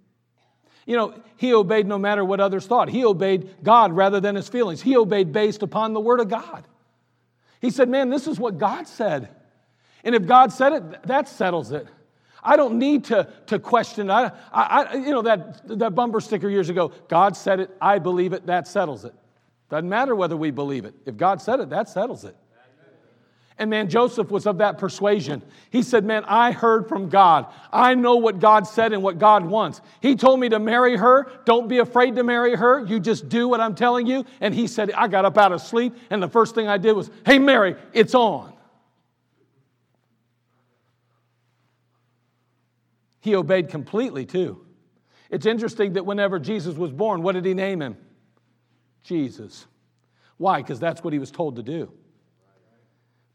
[0.86, 2.88] You know, he obeyed no matter what others thought.
[2.88, 4.80] He obeyed God rather than his feelings.
[4.80, 6.66] He obeyed based upon the word of God.
[7.60, 9.28] He said, Man, this is what God said.
[10.04, 11.86] And if God said it, that settles it.
[12.42, 14.10] I don't need to, to question.
[14.10, 18.32] I, I, you know, that, that bumper sticker years ago, God said it, I believe
[18.32, 19.14] it, that settles it.
[19.70, 20.94] Doesn't matter whether we believe it.
[21.04, 22.36] If God said it, that settles it.
[23.60, 25.42] And man, Joseph was of that persuasion.
[25.70, 27.46] He said, Man, I heard from God.
[27.72, 29.80] I know what God said and what God wants.
[30.00, 31.28] He told me to marry her.
[31.44, 32.86] Don't be afraid to marry her.
[32.86, 34.24] You just do what I'm telling you.
[34.40, 36.92] And he said, I got up out of sleep, and the first thing I did
[36.92, 38.54] was, Hey, Mary, it's on.
[43.20, 44.64] He obeyed completely, too.
[45.30, 47.96] It's interesting that whenever Jesus was born, what did he name him?
[49.02, 49.66] Jesus.
[50.36, 50.62] Why?
[50.62, 51.90] Because that's what he was told to do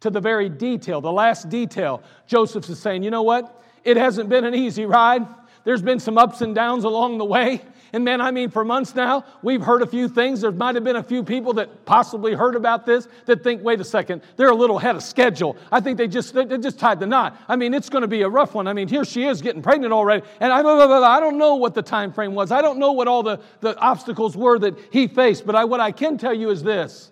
[0.03, 2.03] to the very detail, the last detail.
[2.27, 3.63] Joseph is saying, you know what?
[3.85, 5.25] It hasn't been an easy ride.
[5.63, 7.61] There's been some ups and downs along the way.
[7.93, 10.41] And man, I mean, for months now, we've heard a few things.
[10.41, 13.79] There might have been a few people that possibly heard about this that think, wait
[13.79, 15.55] a second, they're a little ahead of schedule.
[15.71, 17.39] I think they just they just tied the knot.
[17.47, 18.67] I mean, it's going to be a rough one.
[18.67, 21.83] I mean, here she is getting pregnant already, and I, I don't know what the
[21.83, 22.51] time frame was.
[22.51, 25.45] I don't know what all the, the obstacles were that he faced.
[25.45, 27.11] But I, what I can tell you is this: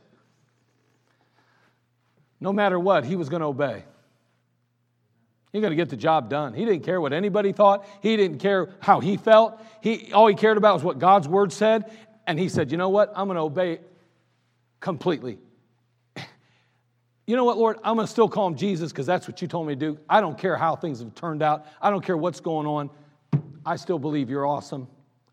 [2.39, 3.83] no matter what, he was going to obey.
[5.51, 6.53] He's going to get the job done.
[6.53, 7.85] He didn't care what anybody thought.
[8.01, 9.61] He didn't care how he felt.
[9.81, 11.91] He, all he cared about was what God's word said.
[12.25, 13.11] And he said, You know what?
[13.15, 13.79] I'm going to obey
[14.79, 15.39] completely.
[17.27, 17.77] You know what, Lord?
[17.81, 19.99] I'm going to still call him Jesus because that's what you told me to do.
[20.09, 21.65] I don't care how things have turned out.
[21.81, 22.89] I don't care what's going on.
[23.65, 24.87] I still believe you're awesome.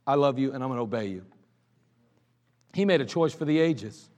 [0.07, 1.25] I love you and I'm going to obey you.
[2.73, 4.11] He made a choice for the ages.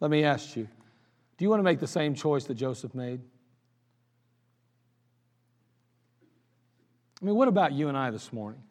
[0.00, 0.68] Let me ask you
[1.36, 3.20] do you want to make the same choice that Joseph made?
[7.26, 8.62] I mean, what about you and I this morning?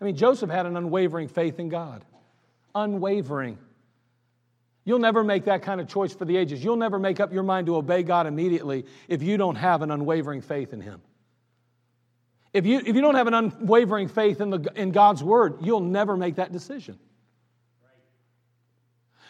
[0.00, 2.04] I mean, Joseph had an unwavering faith in God.
[2.76, 3.58] Unwavering.
[4.84, 6.62] You'll never make that kind of choice for the ages.
[6.62, 9.90] You'll never make up your mind to obey God immediately if you don't have an
[9.90, 11.02] unwavering faith in Him.
[12.52, 15.80] If you, if you don't have an unwavering faith in, the, in God's Word, you'll
[15.80, 17.00] never make that decision.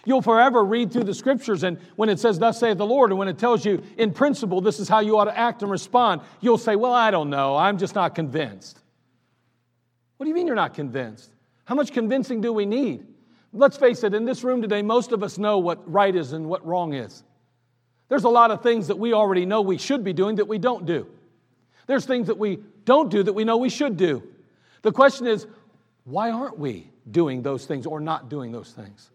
[0.06, 3.18] You'll forever read through the scriptures, and when it says, Thus saith the Lord, and
[3.18, 6.22] when it tells you in principle this is how you ought to act and respond,
[6.40, 7.56] you'll say, Well, I don't know.
[7.56, 8.78] I'm just not convinced.
[10.16, 11.30] What do you mean you're not convinced?
[11.64, 13.04] How much convincing do we need?
[13.52, 16.46] Let's face it, in this room today, most of us know what right is and
[16.46, 17.24] what wrong is.
[18.08, 20.58] There's a lot of things that we already know we should be doing that we
[20.58, 21.08] don't do.
[21.88, 24.22] There's things that we don't do that we know we should do.
[24.82, 25.46] The question is,
[26.04, 29.10] why aren't we doing those things or not doing those things?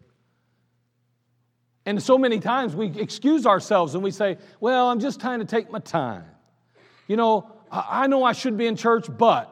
[1.84, 5.44] And so many times we excuse ourselves and we say, Well, I'm just trying to
[5.44, 6.24] take my time.
[7.08, 9.48] You know, I know I should be in church, but.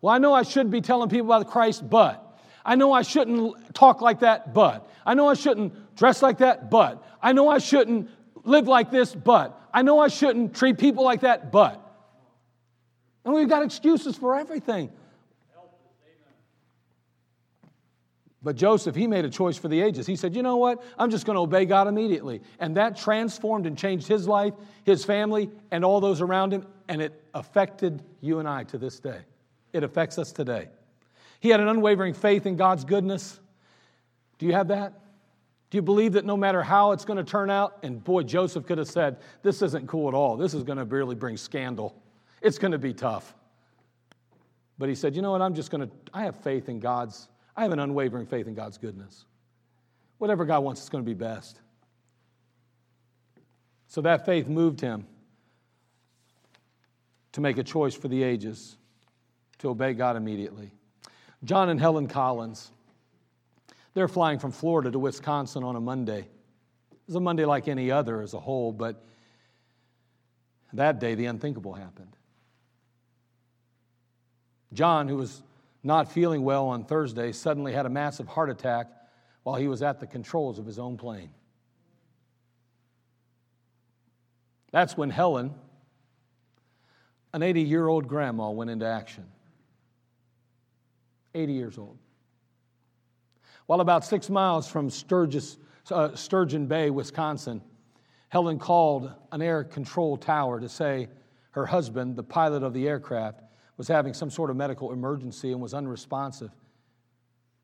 [0.00, 2.24] Well, I know I should be telling people about Christ, but.
[2.64, 4.88] I know I shouldn't talk like that, but.
[5.06, 7.04] I know I shouldn't dress like that, but.
[7.22, 8.10] I know I shouldn't
[8.44, 9.58] live like this, but.
[9.72, 11.84] I know I shouldn't treat people like that, but.
[13.24, 14.90] And we've got excuses for everything.
[18.42, 20.06] But Joseph, he made a choice for the ages.
[20.06, 20.82] He said, You know what?
[20.96, 22.40] I'm just going to obey God immediately.
[22.60, 26.64] And that transformed and changed his life, his family, and all those around him.
[26.88, 29.20] And it affected you and I to this day.
[29.72, 30.68] It affects us today.
[31.40, 33.40] He had an unwavering faith in God's goodness.
[34.38, 34.92] Do you have that?
[35.70, 37.78] Do you believe that no matter how it's going to turn out?
[37.82, 40.36] And boy, Joseph could have said, This isn't cool at all.
[40.36, 42.00] This is going to really bring scandal.
[42.40, 43.34] It's going to be tough.
[44.78, 45.42] But he said, You know what?
[45.42, 47.28] I'm just going to, I have faith in God's
[47.58, 49.24] I have an unwavering faith in God's goodness.
[50.18, 51.60] Whatever God wants is going to be best.
[53.88, 55.08] So that faith moved him
[57.32, 58.76] to make a choice for the ages,
[59.58, 60.70] to obey God immediately.
[61.42, 62.70] John and Helen Collins,
[63.92, 66.20] they're flying from Florida to Wisconsin on a Monday.
[66.20, 69.04] It was a Monday like any other as a whole, but
[70.74, 72.16] that day the unthinkable happened.
[74.72, 75.42] John, who was
[75.88, 78.88] not feeling well on Thursday, suddenly had a massive heart attack
[79.42, 81.30] while he was at the controls of his own plane.
[84.70, 85.54] That's when Helen,
[87.32, 89.24] an 80 year old grandma, went into action.
[91.34, 91.96] 80 years old.
[93.64, 95.56] While about six miles from Sturgis,
[95.90, 97.62] uh, Sturgeon Bay, Wisconsin,
[98.28, 101.08] Helen called an air control tower to say
[101.52, 103.40] her husband, the pilot of the aircraft,
[103.78, 106.50] was having some sort of medical emergency and was unresponsive,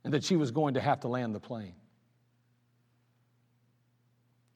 [0.05, 1.75] and that she was going to have to land the plane.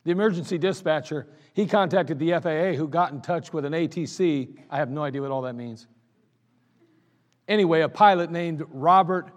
[0.04, 4.56] The emergency dispatcher, he contacted the FAA, who got in touch with an ATC.
[4.70, 5.86] I have no idea what all that means.
[7.48, 9.30] Anyway, a pilot named Robert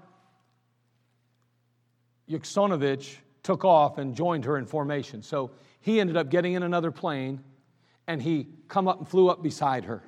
[2.29, 5.23] Yuksonovich took off and joined her in formation.
[5.23, 7.41] So he ended up getting in another plane
[8.07, 10.03] and he come up and flew up beside her.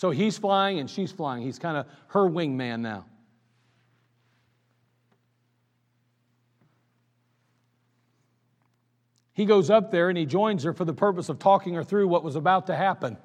[0.00, 1.42] So he's flying and she's flying.
[1.42, 3.04] He's kind of her wingman now.
[9.34, 12.08] He goes up there and he joins her for the purpose of talking her through
[12.08, 13.18] what was about to happen.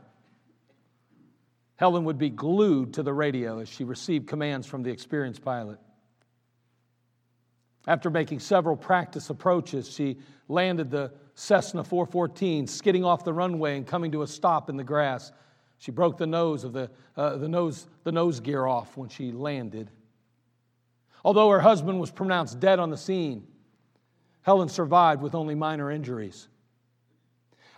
[1.78, 5.80] Helen would be glued to the radio as she received commands from the experienced pilot.
[7.88, 10.18] After making several practice approaches, she
[10.50, 14.84] landed the Cessna 414, skidding off the runway and coming to a stop in the
[14.84, 15.32] grass.
[15.78, 19.32] She broke the nose of the, uh, the, nose, the nose gear off when she
[19.32, 19.92] landed.
[21.24, 23.48] Although her husband was pronounced dead on the scene,
[24.42, 26.48] Helen survived with only minor injuries.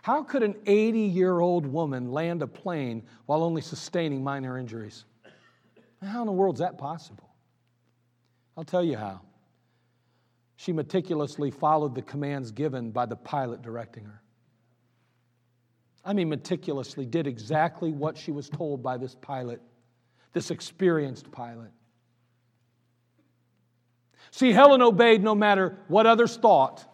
[0.01, 5.05] How could an 80 year old woman land a plane while only sustaining minor injuries?
[6.01, 7.29] How in the world is that possible?
[8.55, 9.21] I'll tell you how.
[10.57, 14.21] She meticulously followed the commands given by the pilot directing her.
[16.08, 19.62] I mean, meticulously did exactly what she was told by this pilot,
[20.32, 21.70] this experienced pilot.
[24.32, 26.86] See, Helen obeyed no matter what others thought.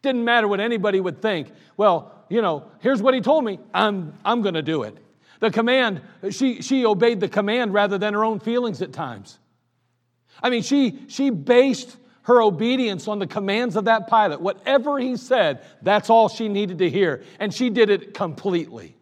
[0.00, 1.50] Didn't matter what anybody would think.
[1.76, 3.58] Well, you know, here's what he told me.
[3.74, 4.96] I'm, I'm going to do it.
[5.40, 9.40] The command, she, she obeyed the command rather than her own feelings at times.
[10.40, 14.40] I mean, she, she based her obedience on the commands of that pilot.
[14.40, 17.22] Whatever he said, that's all she needed to hear.
[17.38, 18.96] And she did it completely.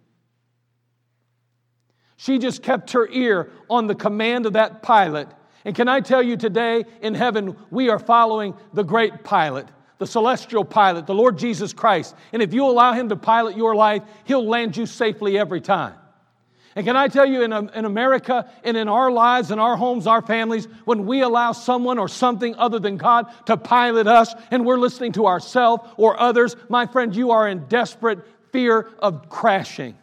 [2.16, 5.29] She just kept her ear on the command of that pilot.
[5.64, 10.07] And can I tell you today in heaven, we are following the great pilot, the
[10.07, 12.14] celestial pilot, the Lord Jesus Christ.
[12.35, 15.95] And if you allow him to pilot your life, he'll land you safely every time.
[16.77, 19.77] And can I tell you, in, um, in America and in our lives, in our
[19.77, 24.35] homes, our families, when we allow someone or something other than God to pilot us
[24.51, 28.18] and we're listening to ourselves or others, my friend, you are in desperate
[28.51, 29.97] fear of crashing.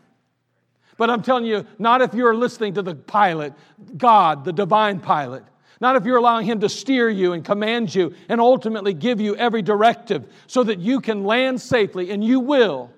[0.98, 3.54] But I'm telling you, not if you're listening to the pilot,
[3.98, 5.44] God, the divine pilot.
[5.82, 9.36] Not if you're allowing Him to steer you and command you and ultimately give you
[9.36, 12.92] every directive so that you can land safely, and you will.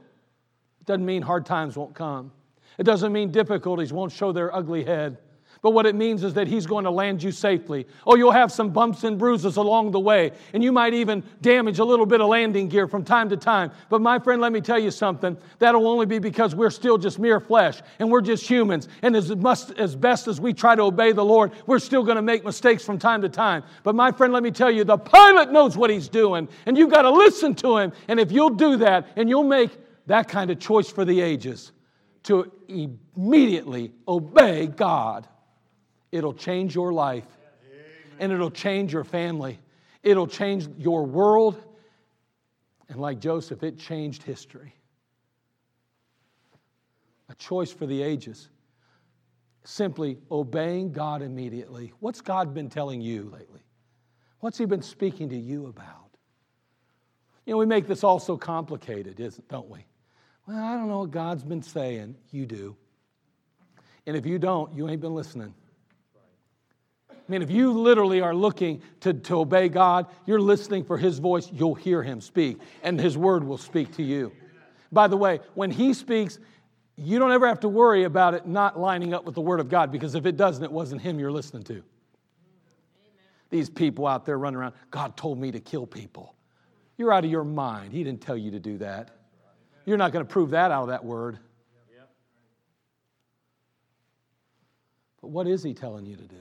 [0.81, 2.33] It doesn't mean hard times won't come.
[2.77, 5.17] It doesn't mean difficulties won't show their ugly head.
[5.63, 7.87] But what it means is that He's going to land you safely.
[8.05, 11.79] Oh, you'll have some bumps and bruises along the way, and you might even damage
[11.79, 13.71] a little bit of landing gear from time to time.
[13.89, 15.37] But my friend, let me tell you something.
[15.59, 18.89] That'll only be because we're still just mere flesh, and we're just humans.
[19.01, 22.17] And as, must, as best as we try to obey the Lord, we're still going
[22.17, 23.63] to make mistakes from time to time.
[23.83, 26.91] But my friend, let me tell you, the pilot knows what He's doing, and you've
[26.91, 27.93] got to listen to Him.
[28.09, 29.71] And if you'll do that, and you'll make
[30.07, 31.71] that kind of choice for the ages,
[32.23, 35.27] to immediately obey God.
[36.11, 37.25] It'll change your life
[38.19, 39.59] and it'll change your family.
[40.03, 41.61] It'll change your world.
[42.89, 44.75] And like Joseph, it changed history.
[47.29, 48.49] A choice for the ages.
[49.63, 51.93] Simply obeying God immediately.
[51.99, 53.61] What's God been telling you lately?
[54.39, 55.87] What's He been speaking to you about?
[57.45, 59.85] You know, we make this all so complicated, isn't, don't we?
[60.47, 62.15] Well, I don't know what God's been saying.
[62.31, 62.75] You do.
[64.05, 65.53] And if you don't, you ain't been listening.
[67.09, 71.19] I mean, if you literally are looking to, to obey God, you're listening for His
[71.19, 74.33] voice, you'll hear Him speak, and His word will speak to you.
[74.91, 76.37] By the way, when He speaks,
[76.97, 79.69] you don't ever have to worry about it not lining up with the Word of
[79.69, 81.81] God, because if it doesn't, it wasn't Him you're listening to.
[83.49, 86.35] These people out there running around, God told me to kill people.
[86.97, 87.93] You're out of your mind.
[87.93, 89.11] He didn't tell you to do that.
[89.85, 91.39] You're not going to prove that out of that word.
[95.21, 96.35] But what is he telling you to do?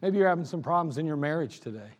[0.00, 1.90] Maybe you're having some problems in your marriage today.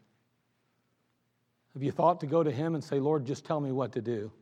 [1.74, 4.01] Have you thought to go to him and say, Lord, just tell me what to
[4.01, 4.32] do?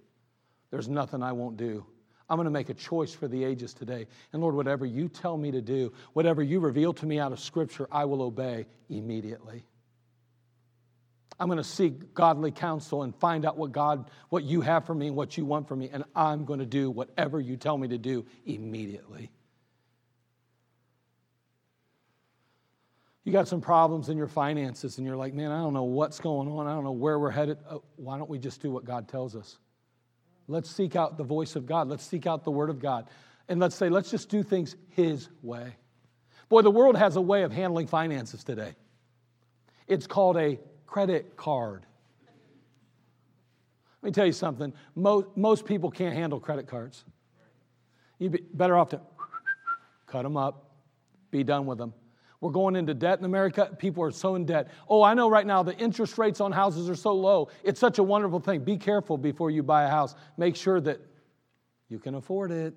[0.70, 1.84] There's nothing I won't do.
[2.28, 4.06] I'm going to make a choice for the ages today.
[4.32, 7.40] And Lord, whatever you tell me to do, whatever you reveal to me out of
[7.40, 9.64] Scripture, I will obey immediately.
[11.38, 14.94] I'm going to seek godly counsel and find out what God, what you have for
[14.94, 17.76] me and what you want for me, and I'm going to do whatever you tell
[17.76, 19.30] me to do immediately.
[23.24, 26.20] You got some problems in your finances, and you're like, man, I don't know what's
[26.20, 26.68] going on.
[26.68, 27.58] I don't know where we're headed.
[27.68, 29.58] Uh, why don't we just do what God tells us?
[30.48, 31.88] Let's seek out the voice of God.
[31.88, 33.08] Let's seek out the Word of God.
[33.48, 35.74] And let's say, let's just do things His way.
[36.48, 38.76] Boy, the world has a way of handling finances today.
[39.88, 41.84] It's called a credit card.
[44.02, 44.72] Let me tell you something.
[44.94, 47.04] Most, most people can't handle credit cards.
[48.18, 49.00] You'd be better off to
[50.06, 50.70] cut them up,
[51.30, 51.92] be done with them.
[52.40, 53.74] We're going into debt in America.
[53.78, 54.70] People are so in debt.
[54.88, 57.48] Oh, I know right now the interest rates on houses are so low.
[57.64, 58.60] It's such a wonderful thing.
[58.60, 60.14] Be careful before you buy a house.
[60.36, 61.00] Make sure that
[61.88, 62.74] you can afford it.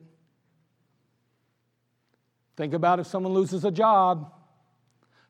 [2.56, 4.34] Think about if someone loses a job.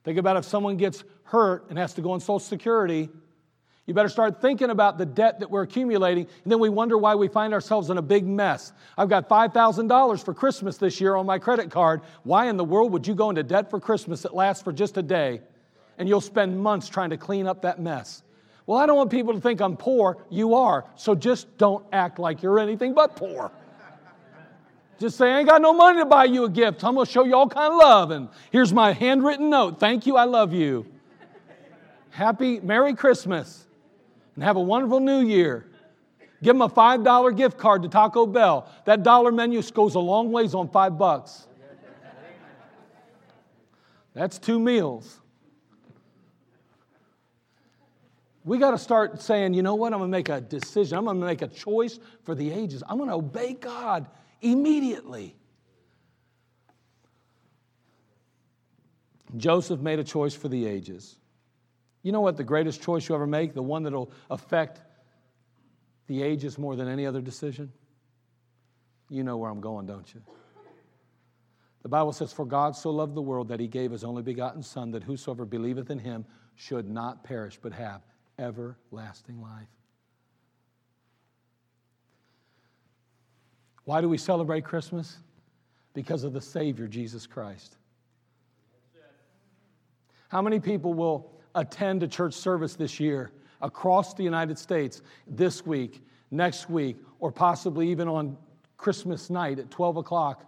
[0.03, 3.09] Think about if someone gets hurt and has to go on Social Security.
[3.85, 7.15] You better start thinking about the debt that we're accumulating, and then we wonder why
[7.15, 8.71] we find ourselves in a big mess.
[8.95, 12.01] I've got $5,000 for Christmas this year on my credit card.
[12.21, 14.97] Why in the world would you go into debt for Christmas that lasts for just
[14.97, 15.41] a day,
[15.97, 18.21] and you'll spend months trying to clean up that mess?
[18.67, 20.23] Well, I don't want people to think I'm poor.
[20.29, 20.85] You are.
[20.95, 23.51] So just don't act like you're anything but poor.
[24.99, 26.83] Just say, I ain't got no money to buy you a gift.
[26.83, 28.11] I'm going to show you all kind of love.
[28.11, 29.79] And here's my handwritten note.
[29.79, 30.17] Thank you.
[30.17, 30.85] I love you.
[32.09, 33.65] Happy Merry Christmas
[34.35, 35.67] and have a wonderful new year.
[36.43, 38.69] Give them a $5 gift card to Taco Bell.
[38.85, 41.47] That dollar menu goes a long ways on five bucks.
[44.13, 45.19] That's two meals.
[48.43, 49.93] We got to start saying, you know what?
[49.93, 50.97] I'm going to make a decision.
[50.97, 52.83] I'm going to make a choice for the ages.
[52.87, 54.07] I'm going to obey God
[54.41, 55.35] immediately.
[59.37, 61.17] Joseph made a choice for the ages.
[62.01, 63.53] You know what the greatest choice you ever make?
[63.53, 64.81] The one that'll affect
[66.07, 67.71] the ages more than any other decision?
[69.09, 70.21] You know where I'm going, don't you?
[71.81, 74.63] The Bible says, For God so loved the world that he gave his only begotten
[74.63, 76.25] Son, that whosoever believeth in him
[76.55, 78.01] should not perish, but have
[78.37, 79.67] everlasting life.
[83.89, 85.17] Why do we celebrate Christmas?
[85.95, 87.75] Because of the Savior, Jesus Christ.
[90.27, 93.31] How many people will attend a church service this year
[93.63, 98.37] across the United States this week, next week, or possibly even on
[98.77, 100.45] Christmas night at 12 o'clock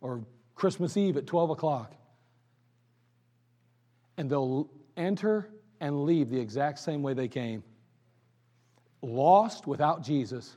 [0.00, 1.92] or Christmas Eve at 12 o'clock.
[4.16, 7.62] And they'll enter and leave the exact same way they came
[9.02, 10.56] lost without Jesus.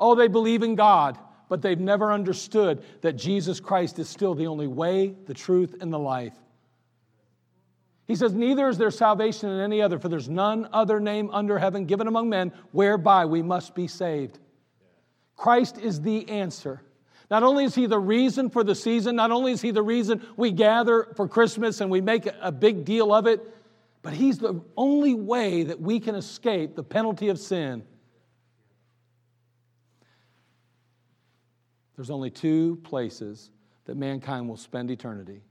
[0.00, 1.18] Oh, they believe in God,
[1.50, 5.92] but they've never understood that Jesus Christ is still the only way, the truth, and
[5.92, 6.34] the life.
[8.08, 11.58] He says, Neither is there salvation in any other, for there's none other name under
[11.58, 14.38] heaven given among men whereby we must be saved.
[15.36, 16.82] Christ is the answer.
[17.30, 20.26] Not only is He the reason for the season, not only is He the reason
[20.36, 23.46] we gather for Christmas and we make a big deal of it,
[24.02, 27.84] but He's the only way that we can escape the penalty of sin.
[32.00, 33.50] There's only two places
[33.84, 35.42] that mankind will spend eternity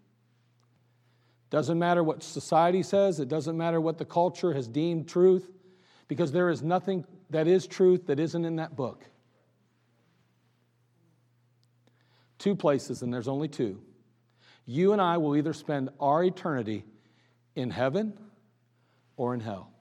[1.52, 5.52] doesn't matter what society says, it doesn't matter what the culture has deemed truth,
[6.08, 9.06] because there is nothing that is truth that isn't in that book.
[12.40, 13.80] Two places, and there's only two.
[14.66, 16.84] You and I will either spend our eternity
[17.56, 18.18] in heaven
[19.18, 19.72] or in hell.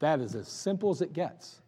[0.00, 1.60] That is as simple as it gets.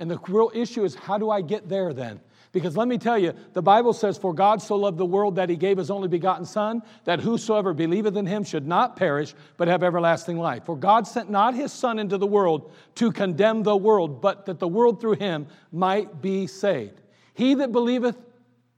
[0.00, 2.20] And the real issue is how do I get there then?
[2.52, 5.50] Because let me tell you, the Bible says, For God so loved the world that
[5.50, 9.68] he gave his only begotten Son, that whosoever believeth in him should not perish, but
[9.68, 10.64] have everlasting life.
[10.64, 14.58] For God sent not his Son into the world to condemn the world, but that
[14.58, 17.00] the world through him might be saved.
[17.34, 18.16] He that believeth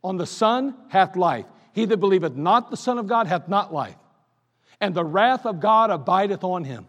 [0.03, 1.47] on the Son hath life.
[1.73, 3.97] He that believeth not the Son of God hath not life.
[4.81, 6.87] And the wrath of God abideth on him.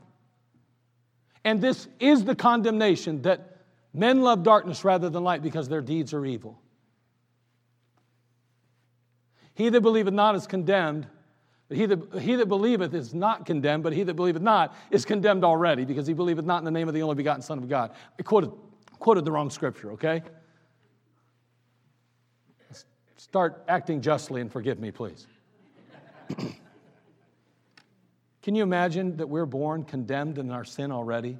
[1.43, 3.57] And this is the condemnation that
[3.93, 6.59] men love darkness rather than light because their deeds are evil.
[9.53, 11.07] He that believeth not is condemned.
[11.67, 15.05] But he that, he that believeth is not condemned, but he that believeth not is
[15.05, 17.69] condemned already, because he believeth not in the name of the only begotten Son of
[17.69, 17.91] God.
[18.19, 18.51] I quoted,
[18.99, 20.21] quoted the wrong scripture, okay?
[23.15, 25.27] Start acting justly and forgive me, please.
[28.41, 31.37] Can you imagine that we're born condemned in our sin already?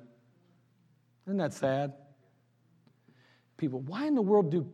[1.25, 1.93] Isn't that sad?
[3.57, 4.65] People, why in the world do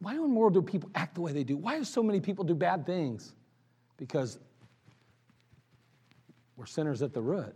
[0.00, 1.56] why in the world do people act the way they do?
[1.56, 3.34] Why do so many people do bad things?
[3.96, 4.38] Because
[6.56, 7.54] we're sinners at the root.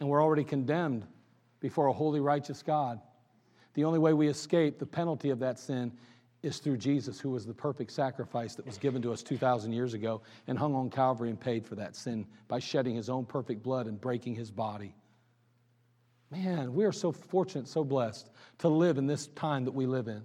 [0.00, 1.06] And we're already condemned
[1.60, 3.00] before a holy, righteous God.
[3.72, 5.92] The only way we escape the penalty of that sin
[6.42, 9.94] is through Jesus, who was the perfect sacrifice that was given to us 2,000 years
[9.94, 13.62] ago and hung on Calvary and paid for that sin by shedding his own perfect
[13.62, 14.94] blood and breaking his body.
[16.30, 20.08] Man, we are so fortunate, so blessed to live in this time that we live
[20.08, 20.22] in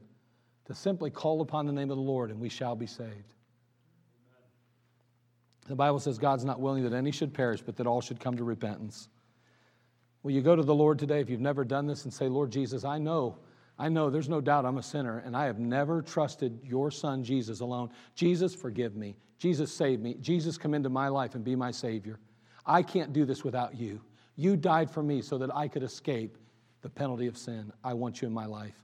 [0.71, 3.35] to simply call upon the name of the Lord and we shall be saved.
[5.67, 8.37] The Bible says God's not willing that any should perish, but that all should come
[8.37, 9.09] to repentance.
[10.23, 12.51] Will you go to the Lord today if you've never done this and say, Lord
[12.51, 13.37] Jesus, I know
[13.81, 17.23] I know there's no doubt I'm a sinner, and I have never trusted your son,
[17.23, 17.89] Jesus, alone.
[18.13, 19.15] Jesus, forgive me.
[19.39, 20.17] Jesus, save me.
[20.21, 22.19] Jesus, come into my life and be my Savior.
[22.63, 23.99] I can't do this without you.
[24.35, 26.37] You died for me so that I could escape
[26.81, 27.73] the penalty of sin.
[27.83, 28.79] I want you in my life,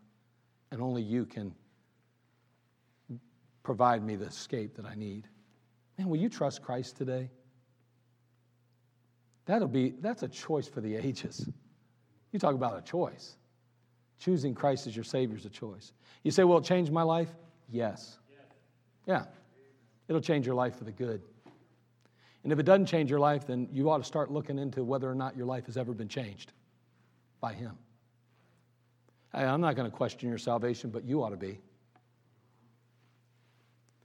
[0.72, 1.54] and only you can
[3.68, 5.28] provide me the escape that I need.
[5.98, 7.30] Man, will you trust Christ today?
[9.46, 11.50] That'll be that's a choice for the ages.
[12.32, 13.36] You talk about a choice.
[14.20, 15.92] Choosing Christ as your Savior is a choice.
[16.24, 17.28] You say, Will it change my life?
[17.70, 18.20] Yes.
[19.06, 19.26] Yeah.
[20.08, 21.22] It'll change your life for the good.
[22.44, 25.12] And if it doesn't change your life, then you ought to start looking into whether
[25.12, 26.54] or not your life has ever been changed
[27.42, 27.78] by Him.
[29.36, 31.60] Hey, I'm not going to question your salvation, but you ought to be.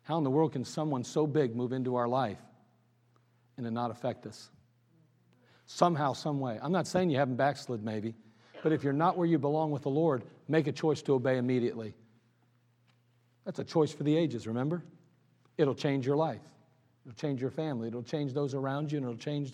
[0.05, 2.39] How in the world can someone so big move into our life
[3.57, 4.51] and it not affect us?
[5.67, 6.59] Somehow, some way.
[6.61, 8.15] I'm not saying you haven't backslid, maybe,
[8.63, 11.39] but if you're not where you belong with the Lord, make a choice to obey
[11.39, 11.95] immediately.
[13.45, 14.83] That's a choice for the ages, remember?
[15.57, 16.43] It'll change your life,
[17.05, 19.53] it'll change your family, it'll change those around you, and it'll change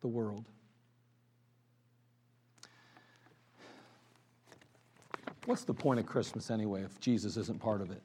[0.00, 0.44] the world.
[5.44, 8.02] What's the point of Christmas anyway if Jesus isn't part of it?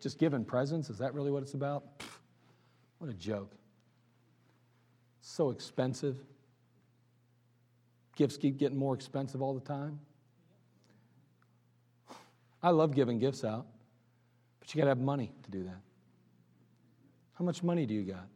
[0.00, 0.90] Just giving presents?
[0.90, 1.84] Is that really what it's about?
[2.98, 3.52] What a joke.
[5.20, 6.16] So expensive.
[8.16, 9.98] Gifts keep getting more expensive all the time.
[12.62, 13.66] I love giving gifts out,
[14.58, 15.80] but you got to have money to do that.
[17.34, 18.26] How much money do you got?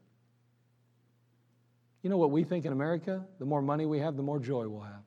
[2.02, 3.24] You know what we think in America?
[3.38, 5.02] The more money we have, the more joy we'll have.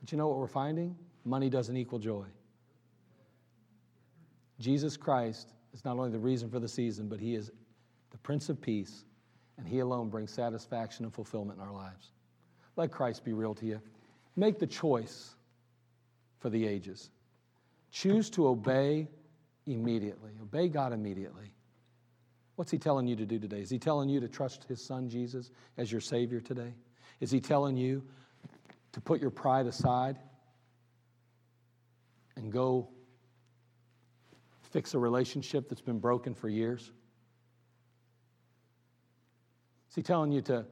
[0.00, 0.96] But you know what we're finding?
[1.24, 2.24] Money doesn't equal joy.
[4.60, 7.50] Jesus Christ is not only the reason for the season, but He is
[8.10, 9.04] the Prince of Peace,
[9.56, 12.12] and He alone brings satisfaction and fulfillment in our lives.
[12.76, 13.80] Let Christ be real to you.
[14.36, 15.34] Make the choice
[16.38, 17.10] for the ages.
[17.90, 19.08] Choose to obey
[19.66, 20.32] immediately.
[20.42, 21.52] Obey God immediately.
[22.56, 23.60] What's He telling you to do today?
[23.60, 26.74] Is He telling you to trust His Son Jesus as your Savior today?
[27.20, 28.02] Is He telling you
[28.92, 30.18] to put your pride aside
[32.36, 32.88] and go
[34.70, 36.90] fix a relationship that's been broken for years?
[39.90, 40.64] Is he telling you to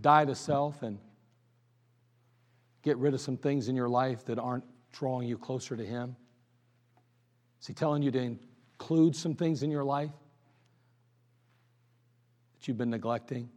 [0.00, 0.98] die to self and
[2.82, 6.16] get rid of some things in your life that aren't drawing you closer to Him?
[7.60, 10.12] Is He telling you to include some things in your life
[12.54, 13.50] that you've been neglecting?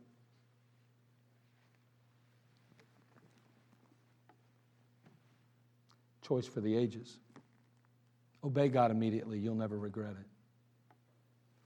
[6.21, 7.19] Choice for the ages.
[8.43, 9.39] Obey God immediately.
[9.39, 10.27] You'll never regret it.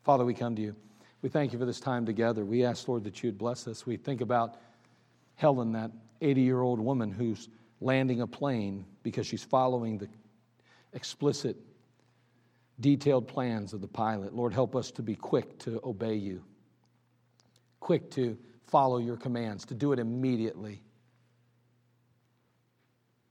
[0.03, 0.75] Father, we come to you.
[1.21, 2.45] We thank you for this time together.
[2.45, 3.86] We ask, Lord, that you'd bless us.
[3.86, 4.57] We think about
[5.36, 7.49] Helen, that 80 year old woman who's
[7.82, 10.07] landing a plane because she's following the
[10.93, 11.57] explicit,
[12.80, 14.34] detailed plans of the pilot.
[14.36, 16.43] Lord, help us to be quick to obey you,
[17.80, 20.82] quick to follow your commands, to do it immediately.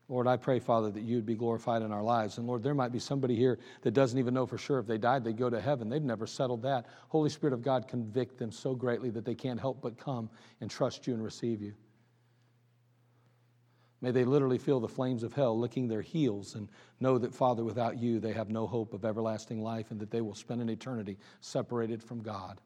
[0.09, 2.39] Lord, I pray, Father, that you would be glorified in our lives.
[2.39, 4.99] And Lord, there might be somebody here that doesn't even know for sure if they
[4.99, 5.89] died, they'd go to heaven.
[5.89, 6.87] They've never settled that.
[7.09, 10.31] Holy Spirit of God, convict them so greatly that they can't help but come
[10.61, 11.75] and trust you and receive you.
[14.01, 16.69] May they literally feel the flames of hell licking their heels and
[17.01, 20.21] know that, Father, without you, they have no hope of everlasting life and that they
[20.21, 22.61] will spend an eternity separated from God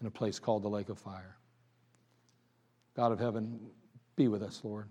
[0.00, 1.36] in a place called the lake of fire.
[2.96, 3.60] God of heaven,
[4.16, 4.88] be with us, Lord.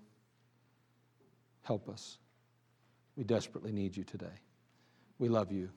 [1.64, 2.18] Help us.
[3.16, 4.28] We desperately need you today.
[5.18, 5.70] We love you.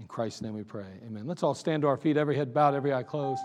[0.00, 0.86] In Christ's name we pray.
[1.04, 1.26] Amen.
[1.26, 3.36] Let's all stand to our feet, every head bowed, every eye closed.